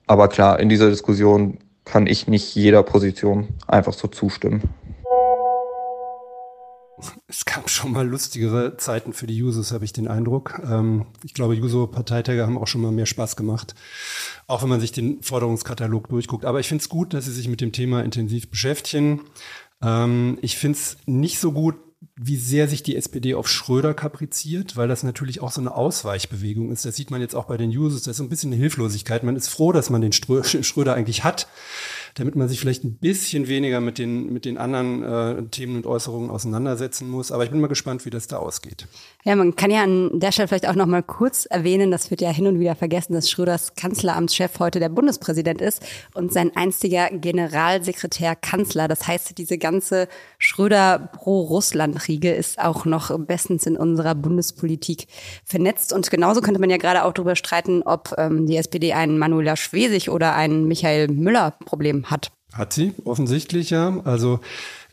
Aber 0.06 0.28
klar, 0.28 0.60
in 0.60 0.68
dieser 0.68 0.88
Diskussion 0.88 1.58
kann 1.84 2.06
ich 2.06 2.28
nicht 2.28 2.54
jeder 2.54 2.82
Position 2.82 3.48
einfach 3.66 3.92
so 3.92 4.08
zustimmen. 4.08 4.62
Es 7.28 7.44
gab 7.44 7.68
schon 7.68 7.92
mal 7.92 8.06
lustigere 8.06 8.76
Zeiten 8.78 9.12
für 9.12 9.26
die 9.26 9.36
Jusos, 9.36 9.72
habe 9.72 9.84
ich 9.84 9.92
den 9.92 10.08
Eindruck. 10.08 10.60
Ähm, 10.64 11.06
ich 11.24 11.34
glaube, 11.34 11.54
Juso-Parteitage 11.54 12.42
haben 12.42 12.58
auch 12.58 12.66
schon 12.66 12.80
mal 12.80 12.92
mehr 12.92 13.06
Spaß 13.06 13.36
gemacht, 13.36 13.74
auch 14.46 14.62
wenn 14.62 14.68
man 14.68 14.80
sich 14.80 14.92
den 14.92 15.22
Forderungskatalog 15.22 16.08
durchguckt. 16.08 16.44
Aber 16.44 16.60
ich 16.60 16.68
finde 16.68 16.82
es 16.82 16.88
gut, 16.88 17.12
dass 17.12 17.26
sie 17.26 17.32
sich 17.32 17.48
mit 17.48 17.60
dem 17.60 17.72
Thema 17.72 18.02
intensiv 18.02 18.50
beschäftigen. 18.50 19.22
Ähm, 19.82 20.38
ich 20.40 20.56
finde 20.56 20.78
es 20.78 20.96
nicht 21.06 21.38
so 21.38 21.52
gut, 21.52 21.76
wie 22.14 22.36
sehr 22.36 22.68
sich 22.68 22.82
die 22.82 22.96
SPD 22.96 23.34
auf 23.34 23.48
Schröder 23.48 23.92
kapriziert, 23.92 24.76
weil 24.76 24.88
das 24.88 25.02
natürlich 25.02 25.40
auch 25.40 25.50
so 25.50 25.60
eine 25.60 25.74
Ausweichbewegung 25.74 26.70
ist. 26.70 26.84
Das 26.84 26.96
sieht 26.96 27.10
man 27.10 27.20
jetzt 27.20 27.34
auch 27.34 27.44
bei 27.44 27.58
den 27.58 27.70
Users. 27.70 28.02
Das 28.02 28.12
ist 28.12 28.16
so 28.18 28.22
ein 28.22 28.30
bisschen 28.30 28.52
eine 28.52 28.60
Hilflosigkeit. 28.60 29.22
Man 29.22 29.36
ist 29.36 29.48
froh, 29.48 29.72
dass 29.72 29.90
man 29.90 30.00
den 30.00 30.12
Schröder 30.12 30.94
eigentlich 30.94 31.24
hat. 31.24 31.46
Damit 32.16 32.34
man 32.34 32.48
sich 32.48 32.58
vielleicht 32.58 32.82
ein 32.82 32.94
bisschen 32.94 33.46
weniger 33.46 33.80
mit 33.82 33.98
den, 33.98 34.32
mit 34.32 34.46
den 34.46 34.56
anderen 34.56 35.02
äh, 35.02 35.42
Themen 35.50 35.76
und 35.76 35.86
Äußerungen 35.86 36.30
auseinandersetzen 36.30 37.10
muss. 37.10 37.30
Aber 37.30 37.44
ich 37.44 37.50
bin 37.50 37.60
mal 37.60 37.66
gespannt, 37.66 38.06
wie 38.06 38.10
das 38.10 38.26
da 38.26 38.38
ausgeht. 38.38 38.86
Ja, 39.24 39.36
man 39.36 39.54
kann 39.54 39.70
ja 39.70 39.82
an 39.82 40.18
der 40.18 40.32
Stelle 40.32 40.48
vielleicht 40.48 40.66
auch 40.66 40.74
noch 40.74 40.86
mal 40.86 41.02
kurz 41.02 41.44
erwähnen, 41.44 41.90
das 41.90 42.10
wird 42.10 42.22
ja 42.22 42.30
hin 42.30 42.46
und 42.46 42.58
wieder 42.58 42.74
vergessen, 42.74 43.12
dass 43.12 43.30
Schröders 43.30 43.74
Kanzleramtschef 43.74 44.58
heute 44.60 44.80
der 44.80 44.88
Bundespräsident 44.88 45.60
ist 45.60 45.84
und 46.14 46.32
sein 46.32 46.56
einstiger 46.56 47.10
Generalsekretär 47.10 48.34
Kanzler. 48.34 48.88
Das 48.88 49.06
heißt, 49.06 49.36
diese 49.36 49.58
ganze 49.58 50.08
Schröder 50.38 51.10
Pro-Russland-Riege 51.12 52.32
ist 52.32 52.58
auch 52.58 52.86
noch 52.86 53.18
bestens 53.18 53.66
in 53.66 53.76
unserer 53.76 54.14
Bundespolitik 54.14 55.06
vernetzt. 55.44 55.92
Und 55.92 56.10
genauso 56.10 56.40
könnte 56.40 56.60
man 56.60 56.70
ja 56.70 56.78
gerade 56.78 57.04
auch 57.04 57.12
darüber 57.12 57.36
streiten, 57.36 57.82
ob 57.82 58.14
ähm, 58.16 58.46
die 58.46 58.56
SPD 58.56 58.94
einen 58.94 59.18
Manuela 59.18 59.56
Schwesig 59.56 60.08
oder 60.08 60.34
einen 60.34 60.66
Michael 60.66 61.08
Müller-Problem 61.08 62.05
hat. 62.06 62.32
Hat 62.52 62.72
sie, 62.72 62.94
offensichtlich, 63.04 63.70
ja. 63.70 64.00
Also 64.04 64.40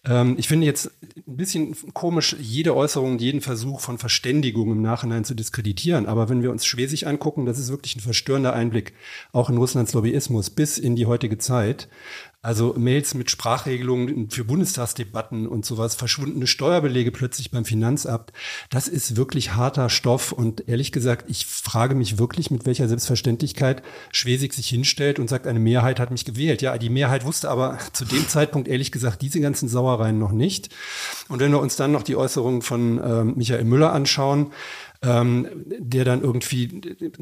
ähm, 0.05 0.35
ich 0.37 0.47
finde 0.47 0.65
jetzt 0.65 0.91
ein 1.15 1.37
bisschen 1.37 1.75
komisch, 1.93 2.35
jede 2.39 2.75
Äußerung, 2.75 3.19
jeden 3.19 3.41
Versuch 3.41 3.79
von 3.79 3.97
Verständigung 3.97 4.71
im 4.71 4.81
Nachhinein 4.81 5.23
zu 5.23 5.33
diskreditieren. 5.33 6.05
Aber 6.05 6.29
wenn 6.29 6.43
wir 6.43 6.51
uns 6.51 6.65
Schwesig 6.65 7.07
angucken, 7.07 7.45
das 7.45 7.59
ist 7.59 7.69
wirklich 7.69 7.95
ein 7.95 8.01
verstörender 8.01 8.53
Einblick, 8.53 8.93
auch 9.31 9.49
in 9.49 9.57
Russlands 9.57 9.93
Lobbyismus 9.93 10.49
bis 10.49 10.77
in 10.77 10.95
die 10.95 11.05
heutige 11.05 11.37
Zeit. 11.37 11.87
Also 12.43 12.75
Mails 12.77 13.13
mit 13.13 13.31
Sprachregelungen 13.31 14.29
für 14.29 14.43
Bundestagsdebatten 14.43 15.47
und 15.47 15.65
sowas, 15.65 15.95
verschwundene 15.95 16.45
Steuerbelege 16.45 17.13
plötzlich 17.13 17.51
beim 17.51 17.63
Finanzamt. 17.63 18.33
Das 18.69 18.89
ist 18.89 19.15
wirklich 19.15 19.55
harter 19.55 19.89
Stoff. 19.89 20.33
Und 20.33 20.67
ehrlich 20.67 20.91
gesagt, 20.91 21.29
ich 21.29 21.45
frage 21.45 21.95
mich 21.95 22.17
wirklich, 22.17 22.51
mit 22.51 22.65
welcher 22.65 22.89
Selbstverständlichkeit 22.89 23.81
Schwesig 24.11 24.53
sich 24.53 24.67
hinstellt 24.67 25.19
und 25.19 25.29
sagt, 25.29 25.47
eine 25.47 25.59
Mehrheit 25.59 26.01
hat 26.01 26.11
mich 26.11 26.25
gewählt. 26.25 26.61
Ja, 26.61 26.77
die 26.77 26.89
Mehrheit 26.89 27.23
wusste 27.23 27.49
aber 27.49 27.79
zu 27.93 28.03
dem 28.03 28.27
Zeitpunkt 28.27 28.67
ehrlich 28.67 28.91
gesagt 28.91 29.21
diese 29.21 29.39
ganzen 29.39 29.69
Sauereien 29.69 30.19
noch 30.19 30.33
nicht. 30.33 30.67
Und 31.29 31.39
wenn 31.39 31.51
wir 31.51 31.61
uns 31.61 31.77
dann 31.77 31.93
noch 31.93 32.03
die 32.03 32.17
Äußerungen 32.17 32.61
von 32.61 32.97
äh, 32.97 33.23
Michael 33.23 33.63
Müller 33.63 33.93
anschauen, 33.93 34.51
ähm, 35.03 35.47
der 35.79 36.05
dann 36.05 36.21
irgendwie 36.21 36.81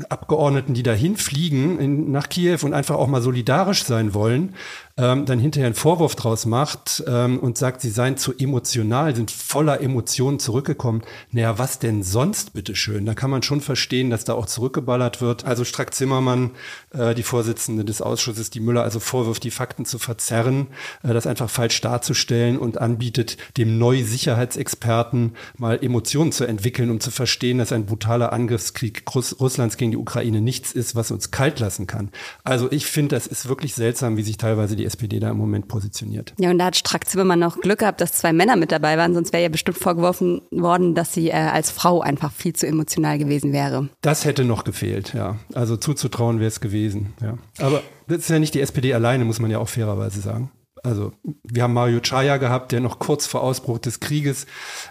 Abgeordneten, 0.09 0.73
die 0.73 0.83
dahin 0.83 1.17
fliegen 1.17 1.79
in, 1.79 2.11
nach 2.11 2.29
Kiew 2.29 2.59
und 2.61 2.73
einfach 2.73 2.95
auch 2.95 3.07
mal 3.07 3.21
solidarisch 3.21 3.83
sein 3.83 4.13
wollen, 4.13 4.53
ähm, 4.97 5.25
dann 5.25 5.39
hinterher 5.39 5.65
einen 5.65 5.75
Vorwurf 5.75 6.15
draus 6.15 6.45
macht 6.45 7.03
ähm, 7.07 7.39
und 7.39 7.57
sagt, 7.57 7.81
sie 7.81 7.89
seien 7.89 8.17
zu 8.17 8.33
emotional, 8.37 9.15
sind 9.15 9.31
voller 9.31 9.81
Emotionen 9.81 10.39
zurückgekommen. 10.39 11.01
Naja, 11.31 11.57
was 11.57 11.79
denn 11.79 12.03
sonst, 12.03 12.53
bitteschön? 12.53 13.05
Da 13.05 13.15
kann 13.15 13.31
man 13.31 13.41
schon 13.41 13.61
verstehen, 13.61 14.09
dass 14.09 14.25
da 14.25 14.33
auch 14.33 14.45
zurückgeballert 14.45 15.21
wird. 15.21 15.45
Also 15.45 15.63
Strack 15.63 15.93
Zimmermann, 15.93 16.51
äh, 16.93 17.15
die 17.15 17.23
Vorsitzende 17.23 17.83
des 17.83 18.01
Ausschusses, 18.01 18.51
die 18.51 18.59
Müller 18.59 18.83
also 18.83 18.99
vorwirft, 18.99 19.43
die 19.43 19.51
Fakten 19.51 19.85
zu 19.85 19.97
verzerren, 19.97 20.67
äh, 21.03 21.13
das 21.13 21.25
einfach 21.25 21.49
falsch 21.49 21.81
darzustellen 21.81 22.59
und 22.59 22.77
anbietet, 22.79 23.37
dem 23.57 23.79
Neu-Sicherheitsexperten 23.79 25.35
mal 25.57 25.83
Emotionen 25.83 26.31
zu 26.31 26.45
entwickeln, 26.45 26.91
um 26.91 26.99
zu 26.99 27.09
verstehen, 27.09 27.57
dass 27.57 27.70
ein 27.71 27.85
brutaler 27.85 28.33
Angriffskrieg 28.33 29.03
Russlands 29.13 29.77
gegen 29.77 29.91
die 29.91 29.97
Ukraine 29.97 30.41
nichts 30.41 30.71
ist, 30.71 30.95
was 30.95 31.11
uns 31.11 31.31
kalt 31.31 31.59
lassen 31.59 31.87
kann. 31.87 32.09
Also 32.43 32.71
ich 32.71 32.85
finde, 32.85 33.15
das 33.15 33.27
ist 33.27 33.47
wirklich 33.47 33.73
seltsam, 33.73 34.17
wie 34.17 34.23
sich 34.23 34.37
teilweise 34.37 34.75
die 34.75 34.85
SPD 34.85 35.19
da 35.19 35.29
im 35.29 35.37
Moment 35.37 35.67
positioniert. 35.67 36.33
Ja, 36.39 36.49
und 36.49 36.59
da 36.59 36.65
hat 36.65 36.75
Strack 36.75 37.07
Zimmermann 37.07 37.39
noch 37.39 37.59
Glück 37.59 37.79
gehabt, 37.79 38.01
dass 38.01 38.13
zwei 38.13 38.33
Männer 38.33 38.55
mit 38.55 38.71
dabei 38.71 38.97
waren, 38.97 39.13
sonst 39.13 39.33
wäre 39.33 39.43
ja 39.43 39.49
bestimmt 39.49 39.77
vorgeworfen 39.77 40.41
worden, 40.51 40.95
dass 40.95 41.13
sie 41.13 41.29
äh, 41.29 41.33
als 41.33 41.71
Frau 41.71 42.01
einfach 42.01 42.31
viel 42.31 42.53
zu 42.53 42.67
emotional 42.67 43.17
gewesen 43.17 43.53
wäre. 43.53 43.89
Das 44.01 44.25
hätte 44.25 44.45
noch 44.45 44.63
gefehlt, 44.63 45.13
ja. 45.13 45.37
Also 45.53 45.77
zuzutrauen 45.77 46.39
wäre 46.39 46.47
es 46.47 46.61
gewesen, 46.61 47.13
ja. 47.21 47.37
Aber 47.59 47.81
das 48.07 48.19
ist 48.19 48.29
ja 48.29 48.39
nicht 48.39 48.53
die 48.53 48.61
SPD 48.61 48.93
alleine, 48.93 49.25
muss 49.25 49.39
man 49.39 49.51
ja 49.51 49.59
auch 49.59 49.69
fairerweise 49.69 50.21
sagen. 50.21 50.51
Also 50.83 51.13
wir 51.43 51.63
haben 51.63 51.73
Mario 51.73 51.99
Chaya 51.99 52.37
gehabt, 52.37 52.71
der 52.71 52.79
noch 52.79 52.97
kurz 52.97 53.27
vor 53.27 53.41
Ausbruch 53.41 53.77
des 53.77 53.99
Krieges 53.99 54.45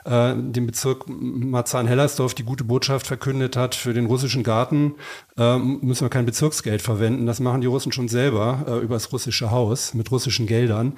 äh, 0.05 0.35
dem 0.37 0.67
Bezirk 0.67 1.05
Marzahn-Hellersdorf 1.09 2.35
die 2.35 2.45
gute 2.45 2.65
Botschaft 2.65 3.07
verkündet 3.07 3.57
hat, 3.57 3.75
für 3.75 3.93
den 3.93 4.07
russischen 4.07 4.45
Garten 4.45 4.95
äh, 5.37 5.59
müssen 5.59 6.05
wir 6.05 6.11
kein 6.11 6.27
Bezirksgeld 6.27 6.81
verwenden. 6.81 7.27
Das 7.27 7.41
machen 7.41 7.61
die 7.61 7.67
Russen 7.67 7.91
schon 7.91 8.09
selber 8.09 8.67
äh, 8.69 8.79
über 8.79 8.95
das 8.95 9.13
russische 9.13 9.51
Haus 9.51 9.95
mit 9.95 10.11
russischen 10.13 10.47
Geldern. 10.47 10.93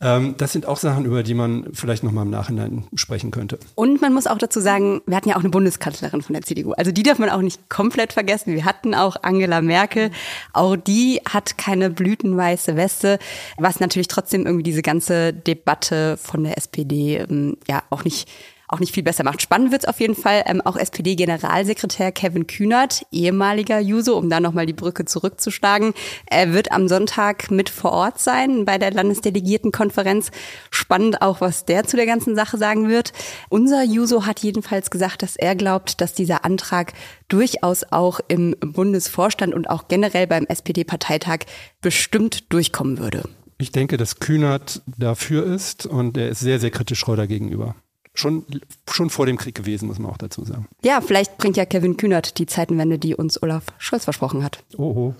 Ähm, 0.00 0.34
das 0.36 0.52
sind 0.52 0.66
auch 0.66 0.78
Sachen, 0.78 1.04
über 1.04 1.22
die 1.22 1.34
man 1.34 1.68
vielleicht 1.72 2.02
noch 2.02 2.12
mal 2.12 2.22
im 2.22 2.30
Nachhinein 2.30 2.88
sprechen 2.94 3.30
könnte. 3.30 3.58
Und 3.76 4.02
man 4.02 4.12
muss 4.12 4.26
auch 4.26 4.38
dazu 4.38 4.58
sagen, 4.58 5.00
wir 5.06 5.16
hatten 5.16 5.28
ja 5.28 5.36
auch 5.36 5.40
eine 5.40 5.50
Bundeskanzlerin 5.50 6.22
von 6.22 6.34
der 6.34 6.42
CDU. 6.42 6.72
Also 6.72 6.90
die 6.90 7.04
darf 7.04 7.18
man 7.18 7.30
auch 7.30 7.40
nicht 7.40 7.68
komplett 7.68 8.12
vergessen. 8.12 8.54
Wir 8.54 8.64
hatten 8.64 8.94
auch 8.94 9.16
Angela 9.22 9.60
Merkel. 9.60 10.10
Auch 10.52 10.74
die 10.74 11.20
hat 11.28 11.56
keine 11.56 11.90
blütenweiße 11.90 12.76
Weste, 12.76 13.18
was 13.58 13.78
natürlich 13.78 14.08
trotzdem 14.08 14.23
trotzdem 14.24 14.46
irgendwie 14.46 14.62
diese 14.62 14.80
ganze 14.80 15.34
Debatte 15.34 16.16
von 16.16 16.44
der 16.44 16.56
SPD 16.56 17.18
ähm, 17.18 17.58
ja 17.68 17.82
auch 17.90 18.04
nicht 18.04 18.26
auch 18.66 18.80
nicht 18.80 18.94
viel 18.94 19.02
besser 19.02 19.22
macht. 19.22 19.42
Spannend 19.42 19.70
wird's 19.70 19.84
auf 19.84 20.00
jeden 20.00 20.14
Fall. 20.16 20.42
Ähm, 20.46 20.62
auch 20.62 20.76
SPD-Generalsekretär 20.76 22.10
Kevin 22.12 22.46
Kühnert, 22.46 23.06
ehemaliger 23.12 23.78
Juso, 23.78 24.16
um 24.16 24.30
da 24.30 24.40
nochmal 24.40 24.64
die 24.66 24.72
Brücke 24.72 25.04
zurückzuschlagen, 25.04 25.92
er 26.26 26.54
wird 26.54 26.72
am 26.72 26.88
Sonntag 26.88 27.50
mit 27.50 27.68
vor 27.68 27.92
Ort 27.92 28.18
sein 28.18 28.64
bei 28.64 28.78
der 28.78 28.90
Landesdelegiertenkonferenz. 28.90 30.30
Spannend 30.70 31.20
auch, 31.20 31.42
was 31.42 31.66
der 31.66 31.84
zu 31.84 31.96
der 31.96 32.06
ganzen 32.06 32.34
Sache 32.34 32.56
sagen 32.56 32.88
wird. 32.88 33.12
Unser 33.50 33.84
Juso 33.84 34.24
hat 34.26 34.40
jedenfalls 34.40 34.90
gesagt, 34.90 35.22
dass 35.22 35.36
er 35.36 35.54
glaubt, 35.54 36.00
dass 36.00 36.14
dieser 36.14 36.44
Antrag 36.44 36.94
durchaus 37.28 37.84
auch 37.92 38.20
im 38.28 38.56
Bundesvorstand 38.60 39.54
und 39.54 39.68
auch 39.68 39.88
generell 39.88 40.26
beim 40.26 40.46
SPD-Parteitag 40.46 41.40
bestimmt 41.80 42.52
durchkommen 42.52 42.98
würde. 42.98 43.28
Ich 43.58 43.72
denke, 43.72 43.96
dass 43.96 44.20
Kühnert 44.20 44.82
dafür 44.98 45.44
ist 45.46 45.86
und 45.86 46.16
er 46.16 46.28
ist 46.28 46.40
sehr, 46.40 46.58
sehr 46.58 46.70
kritisch 46.70 46.98
Schröder 46.98 47.26
gegenüber. 47.26 47.76
Schon, 48.14 48.44
schon 48.88 49.10
vor 49.10 49.26
dem 49.26 49.36
Krieg 49.36 49.56
gewesen, 49.56 49.88
muss 49.88 49.98
man 49.98 50.10
auch 50.10 50.16
dazu 50.16 50.44
sagen. 50.44 50.68
Ja, 50.84 51.00
vielleicht 51.00 51.36
bringt 51.36 51.56
ja 51.56 51.64
Kevin 51.64 51.96
Kühnert 51.96 52.38
die 52.38 52.46
Zeitenwende, 52.46 52.98
die 52.98 53.14
uns 53.14 53.42
Olaf 53.42 53.64
Scholz 53.78 54.04
versprochen 54.04 54.44
hat. 54.44 54.62
Oho. 54.76 55.14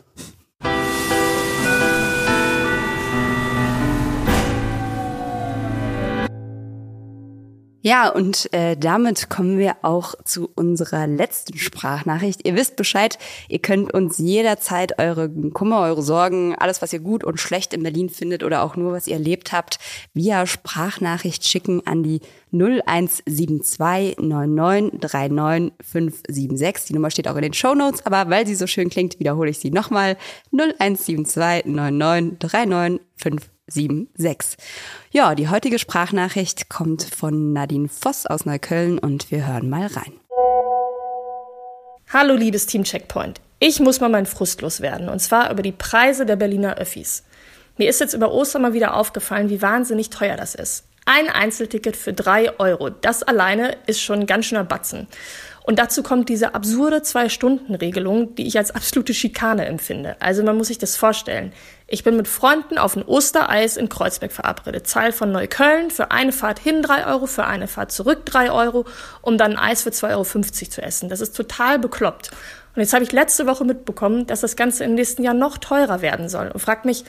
Ja, 7.87 8.09
und 8.09 8.51
äh, 8.55 8.79
damit 8.79 9.29
kommen 9.29 9.59
wir 9.59 9.77
auch 9.83 10.15
zu 10.25 10.49
unserer 10.55 11.07
letzten 11.07 11.59
Sprachnachricht. 11.59 12.41
Ihr 12.47 12.57
wisst 12.57 12.77
Bescheid, 12.77 13.19
ihr 13.47 13.59
könnt 13.59 13.93
uns 13.93 14.17
jederzeit 14.17 14.99
eure 14.99 15.29
Kummer, 15.29 15.83
eure 15.83 16.01
Sorgen, 16.01 16.55
alles, 16.55 16.81
was 16.81 16.95
ihr 16.95 17.01
gut 17.01 17.25
und 17.25 17.39
schlecht 17.39 17.75
in 17.75 17.83
Berlin 17.83 18.09
findet 18.09 18.43
oder 18.43 18.63
auch 18.63 18.77
nur, 18.77 18.93
was 18.93 19.07
ihr 19.07 19.17
erlebt 19.17 19.53
habt, 19.53 19.79
via 20.15 20.47
Sprachnachricht 20.47 21.47
schicken 21.47 21.87
an 21.87 22.03
die 22.03 22.23
0172 22.53 24.17
9939576. 24.17 26.87
Die 26.87 26.95
Nummer 26.95 27.11
steht 27.11 27.29
auch 27.29 27.37
in 27.37 27.43
den 27.43 27.53
Show 27.53 27.75
Notes, 27.75 28.07
aber 28.07 28.31
weil 28.31 28.47
sie 28.47 28.55
so 28.55 28.67
schön 28.67 28.89
klingt, 28.89 29.21
wiederhole 29.21 29.51
ich 29.51 29.59
sie 29.59 29.71
nochmal. 29.71 30.17
0172 30.53 31.67
9939576. 31.67 33.54
76. 33.67 34.57
Ja, 35.11 35.35
die 35.35 35.49
heutige 35.49 35.79
Sprachnachricht 35.79 36.69
kommt 36.69 37.03
von 37.03 37.53
Nadine 37.53 37.89
Voss 37.89 38.27
aus 38.27 38.45
Neukölln 38.45 38.99
und 38.99 39.31
wir 39.31 39.47
hören 39.47 39.71
mal 39.71 39.87
rein. 39.87 40.13
Hallo 42.13 42.35
liebes 42.35 42.67
Team 42.67 42.85
Checkpoint. 42.85 43.41
Ich 43.59 43.81
muss 43.81 44.01
mal 44.01 44.11
meinen 44.11 44.27
Frust 44.27 44.61
loswerden 44.61 45.09
und 45.09 45.21
zwar 45.21 45.51
über 45.51 45.63
die 45.63 45.73
Preise 45.73 46.27
der 46.27 46.37
Berliner 46.37 46.77
Öffis. 46.77 47.25
Mir 47.77 47.89
ist 47.89 48.01
jetzt 48.01 48.15
über 48.15 48.33
Ostern 48.33 48.63
mal 48.63 48.73
wieder 48.73 48.95
aufgefallen, 48.95 49.49
wie 49.49 49.63
wahnsinnig 49.63 50.11
teuer 50.11 50.37
das 50.37 50.55
ist. 50.55 50.85
Ein 51.07 51.29
Einzelticket 51.29 51.97
für 51.97 52.13
drei 52.13 52.59
Euro. 52.59 52.89
Das 52.89 53.23
alleine 53.23 53.77
ist 53.87 54.01
schon 54.01 54.21
ein 54.21 54.27
ganz 54.27 54.47
schöner 54.47 54.65
Batzen. 54.65 55.07
Und 55.67 55.79
dazu 55.79 56.03
kommt 56.03 56.29
diese 56.29 56.55
absurde 56.55 57.01
Zwei-Stunden-Regelung, 57.01 58.35
die 58.35 58.47
ich 58.47 58.59
als 58.59 58.71
absolute 58.71 59.15
Schikane 59.15 59.65
empfinde. 59.65 60.15
Also 60.21 60.43
man 60.43 60.59
muss 60.59 60.67
sich 60.67 60.77
das 60.77 60.95
vorstellen. 60.95 61.55
Ich 61.87 62.05
bin 62.05 62.19
mit 62.19 62.29
Freunden 62.29 62.77
auf 62.77 62.97
ein 62.97 63.03
Ostereis 63.03 63.79
in 63.79 63.89
Kreuzberg 63.89 64.31
verabredet. 64.31 64.87
Zahl 64.87 65.11
von 65.11 65.33
Neukölln 65.33 65.91
für 65.91 66.11
eine 66.11 66.33
Fahrt 66.33 66.59
hin 66.59 66.83
drei 66.83 67.07
Euro, 67.07 67.25
für 67.25 67.47
eine 67.47 67.67
Fahrt 67.67 67.93
zurück 67.93 68.27
drei 68.27 68.53
Euro, 68.53 68.85
um 69.23 69.39
dann 69.39 69.53
ein 69.53 69.71
Eis 69.71 69.85
für 69.85 69.89
2,50 69.89 70.11
Euro 70.11 70.71
zu 70.71 70.83
essen. 70.83 71.09
Das 71.09 71.23
ist 71.23 71.35
total 71.35 71.79
bekloppt. 71.79 72.31
Und 72.77 72.83
jetzt 72.83 72.93
habe 72.93 73.05
ich 73.05 73.13
letzte 73.13 73.47
Woche 73.47 73.65
mitbekommen, 73.65 74.27
dass 74.27 74.43
das 74.43 74.57
Ganze 74.57 74.85
im 74.85 74.95
nächsten 74.95 75.25
Jahr 75.25 75.33
noch 75.33 75.57
teurer 75.57 76.03
werden 76.03 76.29
soll. 76.29 76.49
Und 76.49 76.61
fragt 76.61 76.85
mich, 76.85 77.05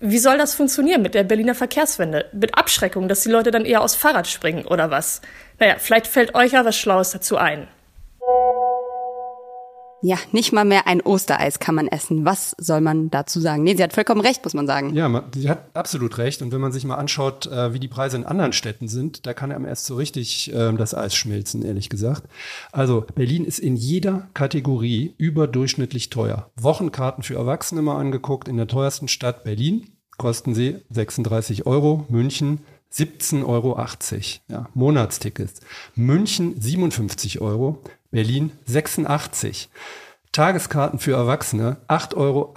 wie 0.00 0.18
soll 0.18 0.36
das 0.36 0.54
funktionieren 0.54 1.02
mit 1.02 1.14
der 1.14 1.22
Berliner 1.22 1.54
Verkehrswende? 1.54 2.24
Mit 2.32 2.58
Abschreckung, 2.58 3.06
dass 3.06 3.20
die 3.20 3.30
Leute 3.30 3.52
dann 3.52 3.64
eher 3.64 3.82
aus 3.82 3.94
Fahrrad 3.94 4.26
springen 4.26 4.64
oder 4.64 4.90
was? 4.90 5.20
Naja, 5.60 5.76
vielleicht 5.78 6.08
fällt 6.08 6.34
euch 6.34 6.52
ja 6.52 6.64
was 6.64 6.76
Schlaues 6.76 7.10
dazu 7.10 7.36
ein. 7.36 7.68
Ja, 10.02 10.16
nicht 10.32 10.52
mal 10.52 10.64
mehr 10.64 10.86
ein 10.86 11.02
Ostereis 11.02 11.58
kann 11.58 11.74
man 11.74 11.86
essen. 11.86 12.24
Was 12.24 12.54
soll 12.58 12.80
man 12.80 13.10
dazu 13.10 13.40
sagen? 13.40 13.62
Nee, 13.62 13.76
sie 13.76 13.82
hat 13.82 13.92
vollkommen 13.92 14.22
recht, 14.22 14.42
muss 14.44 14.54
man 14.54 14.66
sagen. 14.66 14.94
Ja, 14.94 15.24
sie 15.34 15.50
hat 15.50 15.68
absolut 15.74 16.16
recht. 16.18 16.40
Und 16.40 16.52
wenn 16.52 16.60
man 16.60 16.72
sich 16.72 16.84
mal 16.84 16.96
anschaut, 16.96 17.46
äh, 17.46 17.74
wie 17.74 17.80
die 17.80 17.88
Preise 17.88 18.16
in 18.16 18.24
anderen 18.24 18.52
Städten 18.52 18.88
sind, 18.88 19.26
da 19.26 19.34
kann 19.34 19.52
einem 19.52 19.66
erst 19.66 19.86
so 19.86 19.96
richtig 19.96 20.52
ähm, 20.54 20.78
das 20.78 20.94
Eis 20.94 21.14
schmelzen, 21.14 21.64
ehrlich 21.64 21.90
gesagt. 21.90 22.24
Also 22.72 23.04
Berlin 23.14 23.44
ist 23.44 23.58
in 23.58 23.76
jeder 23.76 24.28
Kategorie 24.32 25.14
überdurchschnittlich 25.18 26.08
teuer. 26.08 26.50
Wochenkarten 26.56 27.22
für 27.22 27.34
Erwachsene 27.34 27.82
mal 27.82 27.98
angeguckt, 27.98 28.48
in 28.48 28.56
der 28.56 28.68
teuersten 28.68 29.08
Stadt 29.08 29.44
Berlin 29.44 29.86
kosten 30.16 30.54
sie 30.54 30.76
36 30.90 31.66
Euro, 31.66 32.04
München 32.08 32.60
17,80 32.92 33.44
Euro. 33.46 33.78
Ja, 34.48 34.68
Monatstickets. 34.74 35.60
München 35.94 36.60
57 36.60 37.40
Euro, 37.40 37.82
Berlin 38.10 38.52
86. 38.66 39.68
Tageskarten 40.32 40.98
für 40.98 41.12
Erwachsene 41.12 41.78
8,80 41.88 42.16
Euro 42.16 42.54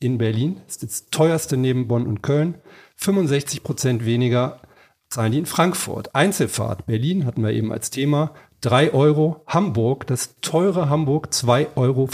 in 0.00 0.18
Berlin. 0.18 0.60
Ist 0.66 0.82
das 0.82 1.06
teuerste 1.10 1.56
neben 1.56 1.86
Bonn 1.88 2.06
und 2.06 2.22
Köln. 2.22 2.54
65 2.96 3.62
Prozent 3.62 4.04
weniger 4.04 4.60
zahlen 5.08 5.32
die 5.32 5.38
in 5.38 5.46
Frankfurt. 5.46 6.14
Einzelfahrt 6.14 6.86
Berlin 6.86 7.24
hatten 7.24 7.42
wir 7.42 7.52
eben 7.52 7.72
als 7.72 7.90
Thema. 7.90 8.32
3 8.62 8.92
Euro. 8.92 9.42
Hamburg, 9.46 10.06
das 10.06 10.34
teure 10.40 10.88
Hamburg 10.88 11.28
2,40 11.30 11.70
Euro. 11.76 12.08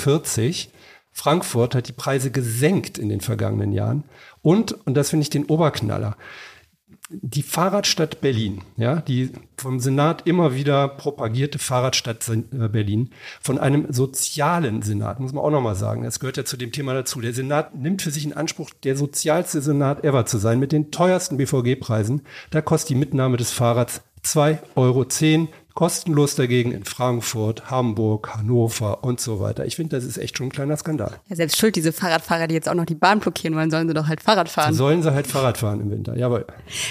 Frankfurt 1.11 1.75
hat 1.75 1.89
die 1.89 1.93
Preise 1.93 2.31
gesenkt 2.31 2.99
in 2.99 3.09
den 3.09 3.21
vergangenen 3.21 3.73
Jahren. 3.73 4.05
Und, 4.43 4.73
und 4.87 4.95
das 4.95 5.11
finde 5.11 5.25
ich 5.25 5.31
den 5.31 5.45
Oberknaller, 5.45 6.17
die 7.11 7.43
Fahrradstadt 7.43 8.21
Berlin, 8.21 8.63
ja, 8.77 8.97
die 8.97 9.31
vom 9.57 9.81
Senat 9.81 10.27
immer 10.27 10.55
wieder 10.55 10.89
propagierte 10.89 11.59
Fahrradstadt 11.59 12.29
äh, 12.29 12.69
Berlin, 12.69 13.11
von 13.41 13.59
einem 13.59 13.93
sozialen 13.93 14.83
Senat, 14.83 15.21
muss 15.21 15.33
man 15.33 15.45
auch 15.45 15.51
nochmal 15.51 15.75
sagen. 15.75 16.03
Das 16.03 16.21
gehört 16.21 16.37
ja 16.37 16.45
zu 16.45 16.57
dem 16.57 16.73
Thema 16.73 16.95
dazu. 16.95 17.21
Der 17.21 17.33
Senat 17.33 17.75
nimmt 17.75 18.03
für 18.03 18.11
sich 18.11 18.25
in 18.25 18.33
Anspruch, 18.33 18.71
der 18.83 18.97
sozialste 18.97 19.61
Senat 19.61 20.05
ever 20.05 20.27
zu 20.27 20.39
sein, 20.39 20.59
mit 20.59 20.73
den 20.73 20.91
teuersten 20.91 21.37
BVG-Preisen. 21.37 22.23
Da 22.51 22.61
kostet 22.61 22.91
die 22.91 22.95
Mitnahme 22.97 23.37
des 23.37 23.53
Fahrrads 23.53 24.03
2,10 24.25 24.59
Euro. 24.77 25.07
Kostenlos 25.75 26.35
dagegen 26.35 26.73
in 26.73 26.85
Frankfurt, 26.85 27.71
Hamburg, 27.71 28.35
Hannover 28.35 29.03
und 29.05 29.21
so 29.21 29.41
weiter. 29.41 29.65
Ich 29.65 29.77
finde, 29.77 29.97
das 29.97 30.05
ist 30.05 30.19
echt 30.19 30.37
schon 30.37 30.49
ein 30.49 30.53
kleiner 30.53 30.77
Skandal. 30.77 31.21
Ja, 31.29 31.37
selbst 31.37 31.59
schuld, 31.59 31.77
diese 31.77 31.93
Fahrradfahrer, 31.93 32.47
die 32.47 32.55
jetzt 32.55 32.69
auch 32.69 32.75
noch 32.75 32.85
die 32.85 32.95
Bahn 32.95 33.21
blockieren 33.21 33.57
wollen, 33.57 33.71
sollen 33.71 33.89
sie 33.89 33.95
doch 33.95 34.09
halt 34.09 34.23
Fahrrad 34.23 34.49
fahren. 34.49 34.75
Sollen 34.75 35.03
sie 35.03 35.13
halt 35.13 35.27
Fahrrad 35.27 35.59
fahren 35.59 35.81
im 35.81 35.91
Winter, 35.91 36.17
jawohl. 36.17 36.47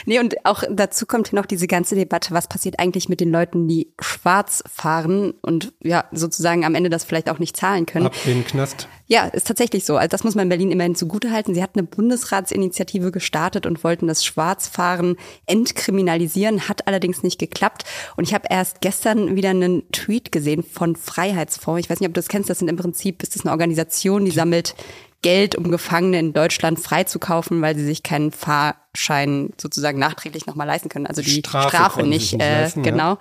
Nee, 0.05 0.19
und 0.19 0.45
auch 0.45 0.63
dazu 0.69 1.05
kommt 1.05 1.29
hier 1.29 1.39
noch 1.39 1.45
diese 1.45 1.67
ganze 1.67 1.95
Debatte, 1.95 2.33
was 2.33 2.47
passiert 2.47 2.79
eigentlich 2.79 3.09
mit 3.09 3.19
den 3.19 3.31
Leuten, 3.31 3.67
die 3.67 3.93
schwarz 3.99 4.63
fahren 4.71 5.33
und 5.41 5.73
ja, 5.83 6.05
sozusagen 6.11 6.65
am 6.65 6.75
Ende 6.75 6.89
das 6.89 7.03
vielleicht 7.03 7.29
auch 7.29 7.39
nicht 7.39 7.57
zahlen 7.57 7.85
können. 7.85 8.07
Ab 8.07 8.15
in 8.25 8.33
den 8.33 8.45
Knast. 8.45 8.87
Ja, 9.11 9.25
ist 9.25 9.45
tatsächlich 9.45 9.83
so. 9.83 9.97
Also 9.97 10.07
das 10.07 10.23
muss 10.23 10.35
man 10.35 10.47
Berlin 10.47 10.71
immerhin 10.71 10.95
zugutehalten. 10.95 11.53
Sie 11.53 11.61
hat 11.61 11.71
eine 11.75 11.83
Bundesratsinitiative 11.83 13.11
gestartet 13.11 13.65
und 13.65 13.83
wollten 13.83 14.07
das 14.07 14.23
Schwarzfahren 14.23 15.17
entkriminalisieren, 15.47 16.69
hat 16.69 16.87
allerdings 16.87 17.21
nicht 17.21 17.37
geklappt. 17.37 17.83
Und 18.15 18.23
ich 18.23 18.33
habe 18.33 18.45
erst 18.49 18.79
gestern 18.79 19.35
wieder 19.35 19.49
einen 19.49 19.83
Tweet 19.91 20.31
gesehen 20.31 20.63
von 20.63 20.95
Freiheitsfonds. 20.95 21.81
Ich 21.81 21.89
weiß 21.89 21.99
nicht, 21.99 22.07
ob 22.07 22.13
du 22.13 22.19
das 22.19 22.29
kennst. 22.29 22.49
Das 22.49 22.59
sind 22.59 22.69
im 22.69 22.77
Prinzip, 22.77 23.21
ist 23.21 23.35
das 23.35 23.41
eine 23.41 23.51
Organisation, 23.51 24.23
die 24.23 24.31
sammelt 24.31 24.75
Geld, 25.21 25.55
um 25.55 25.69
Gefangene 25.69 26.17
in 26.17 26.31
Deutschland 26.31 26.79
freizukaufen, 26.79 27.61
weil 27.61 27.75
sie 27.75 27.85
sich 27.85 28.03
keinen 28.03 28.31
Fahr 28.31 28.77
Schein 28.93 29.53
sozusagen 29.57 29.99
nachträglich 29.99 30.47
nochmal 30.47 30.67
leisten 30.67 30.89
können. 30.89 31.07
Also 31.07 31.21
die 31.21 31.39
Strafe, 31.39 31.69
Strafe 31.69 32.03
nicht, 32.03 32.33
äh, 32.33 32.63
leisten, 32.63 32.83
genau. 32.83 33.11
Ja. 33.11 33.17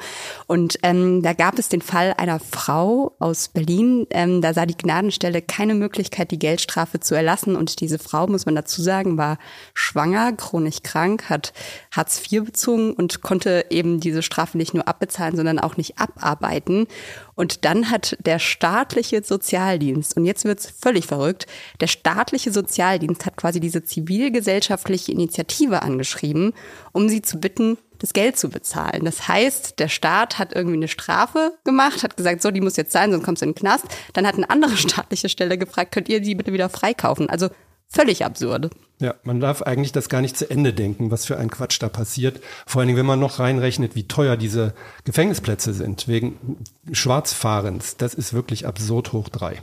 Und 0.48 0.78
ähm, 0.82 1.22
da 1.22 1.32
gab 1.32 1.58
es 1.60 1.68
den 1.68 1.80
Fall 1.80 2.14
einer 2.16 2.40
Frau 2.40 3.14
aus 3.20 3.48
Berlin. 3.48 4.06
Ähm, 4.10 4.42
da 4.42 4.52
sah 4.52 4.66
die 4.66 4.76
Gnadenstelle 4.76 5.42
keine 5.42 5.74
Möglichkeit, 5.74 6.32
die 6.32 6.40
Geldstrafe 6.40 6.98
zu 6.98 7.14
erlassen. 7.14 7.54
Und 7.54 7.80
diese 7.80 8.00
Frau, 8.00 8.26
muss 8.26 8.46
man 8.46 8.56
dazu 8.56 8.82
sagen, 8.82 9.16
war 9.16 9.38
schwanger, 9.72 10.32
chronisch 10.32 10.82
krank, 10.82 11.30
hat 11.30 11.52
Hartz 11.92 12.20
IV 12.30 12.46
bezogen 12.46 12.92
und 12.92 13.20
konnte 13.20 13.66
eben 13.70 14.00
diese 14.00 14.22
Strafe 14.22 14.58
nicht 14.58 14.74
nur 14.74 14.88
abbezahlen, 14.88 15.36
sondern 15.36 15.60
auch 15.60 15.76
nicht 15.76 15.98
abarbeiten. 15.98 16.88
Und 17.36 17.64
dann 17.64 17.90
hat 17.90 18.18
der 18.20 18.38
staatliche 18.38 19.22
Sozialdienst, 19.22 20.16
und 20.16 20.26
jetzt 20.26 20.44
wird's 20.44 20.70
völlig 20.78 21.06
verrückt, 21.06 21.46
der 21.80 21.86
staatliche 21.86 22.52
Sozialdienst 22.52 23.24
hat 23.24 23.36
quasi 23.36 23.60
diese 23.60 23.82
zivilgesellschaftliche 23.82 25.12
Initiative 25.12 25.59
Initiative 25.60 25.82
angeschrieben, 25.82 26.52
um 26.92 27.08
sie 27.08 27.22
zu 27.22 27.38
bitten, 27.38 27.78
das 27.98 28.12
Geld 28.12 28.38
zu 28.38 28.48
bezahlen. 28.48 29.04
Das 29.04 29.28
heißt, 29.28 29.78
der 29.78 29.88
Staat 29.88 30.38
hat 30.38 30.54
irgendwie 30.54 30.76
eine 30.76 30.88
Strafe 30.88 31.52
gemacht, 31.64 32.02
hat 32.02 32.16
gesagt, 32.16 32.40
so, 32.40 32.50
die 32.50 32.62
muss 32.62 32.76
jetzt 32.76 32.92
sein, 32.92 33.12
sonst 33.12 33.24
kommst 33.24 33.42
du 33.42 33.46
in 33.46 33.52
den 33.52 33.58
Knast. 33.58 33.84
Dann 34.14 34.26
hat 34.26 34.36
eine 34.36 34.48
andere 34.48 34.76
staatliche 34.76 35.28
Stelle 35.28 35.58
gefragt, 35.58 35.92
könnt 35.92 36.08
ihr 36.08 36.24
sie 36.24 36.34
bitte 36.34 36.52
wieder 36.52 36.68
freikaufen? 36.68 37.28
Also 37.28 37.48
völlig 37.88 38.24
absurd. 38.24 38.70
Ja, 39.00 39.14
man 39.22 39.40
darf 39.40 39.62
eigentlich 39.62 39.92
das 39.92 40.08
gar 40.08 40.20
nicht 40.20 40.36
zu 40.36 40.50
Ende 40.50 40.72
denken, 40.72 41.10
was 41.10 41.24
für 41.24 41.38
ein 41.38 41.50
Quatsch 41.50 41.80
da 41.80 41.88
passiert. 41.88 42.40
Vor 42.66 42.80
allen 42.80 42.88
Dingen, 42.88 42.98
wenn 42.98 43.06
man 43.06 43.20
noch 43.20 43.38
reinrechnet, 43.38 43.94
wie 43.94 44.06
teuer 44.06 44.36
diese 44.36 44.74
Gefängnisplätze 45.04 45.72
sind, 45.72 46.06
wegen 46.06 46.58
Schwarzfahrens. 46.92 47.96
Das 47.96 48.14
ist 48.14 48.32
wirklich 48.32 48.66
absurd 48.66 49.12
hoch 49.12 49.28
drei. 49.30 49.60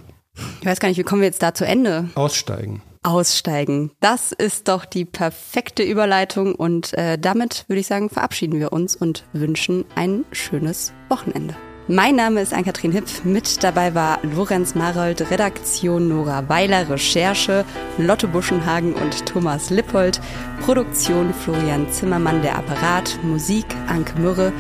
Ich 0.62 0.66
weiß 0.66 0.80
gar 0.80 0.90
nicht, 0.90 0.98
wie 0.98 1.04
kommen 1.04 1.22
wir 1.22 1.28
jetzt 1.28 1.42
da 1.42 1.54
zu 1.54 1.66
Ende? 1.66 2.10
Aussteigen. 2.16 2.82
Aussteigen. 3.08 3.92
Das 4.02 4.34
ist 4.34 4.68
doch 4.68 4.84
die 4.84 5.06
perfekte 5.06 5.82
Überleitung 5.82 6.54
und 6.54 6.94
äh, 6.94 7.18
damit 7.18 7.64
würde 7.68 7.80
ich 7.80 7.88
sagen, 7.88 8.10
verabschieden 8.10 8.60
wir 8.60 8.74
uns 8.74 8.98
und 8.98 9.24
wünschen 9.32 9.86
ein 9.96 10.26
schönes 10.34 10.94
Wochenende. 11.08 11.56
Mein 11.90 12.18
Name 12.18 12.42
ist 12.42 12.54
Ann-Kathrin 12.54 12.92
Hipp. 12.92 13.06
Mit 13.24 13.64
dabei 13.64 13.96
war 13.96 14.20
Lorenz 14.22 14.76
Marold, 14.76 15.32
Redaktion 15.32 16.10
Nora 16.10 16.50
Weiler, 16.50 16.90
Recherche 16.90 17.64
Lotte 17.98 18.28
Buschenhagen 18.28 18.94
und 18.94 19.26
Thomas 19.26 19.70
Lippold, 19.70 20.20
Produktion 20.66 21.34
Florian 21.34 21.90
Zimmermann, 21.90 22.42
der 22.42 22.58
Apparat, 22.58 23.18
Musik 23.24 23.66
Anke 23.88 24.20
Mürre. 24.20 24.52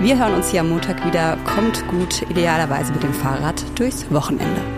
Wir 0.00 0.20
hören 0.20 0.34
uns 0.34 0.52
hier 0.52 0.60
am 0.60 0.68
Montag 0.68 1.04
wieder. 1.04 1.36
Kommt 1.52 1.84
gut, 1.88 2.22
idealerweise 2.30 2.92
mit 2.92 3.02
dem 3.02 3.12
Fahrrad 3.12 3.60
durchs 3.74 4.08
Wochenende. 4.12 4.77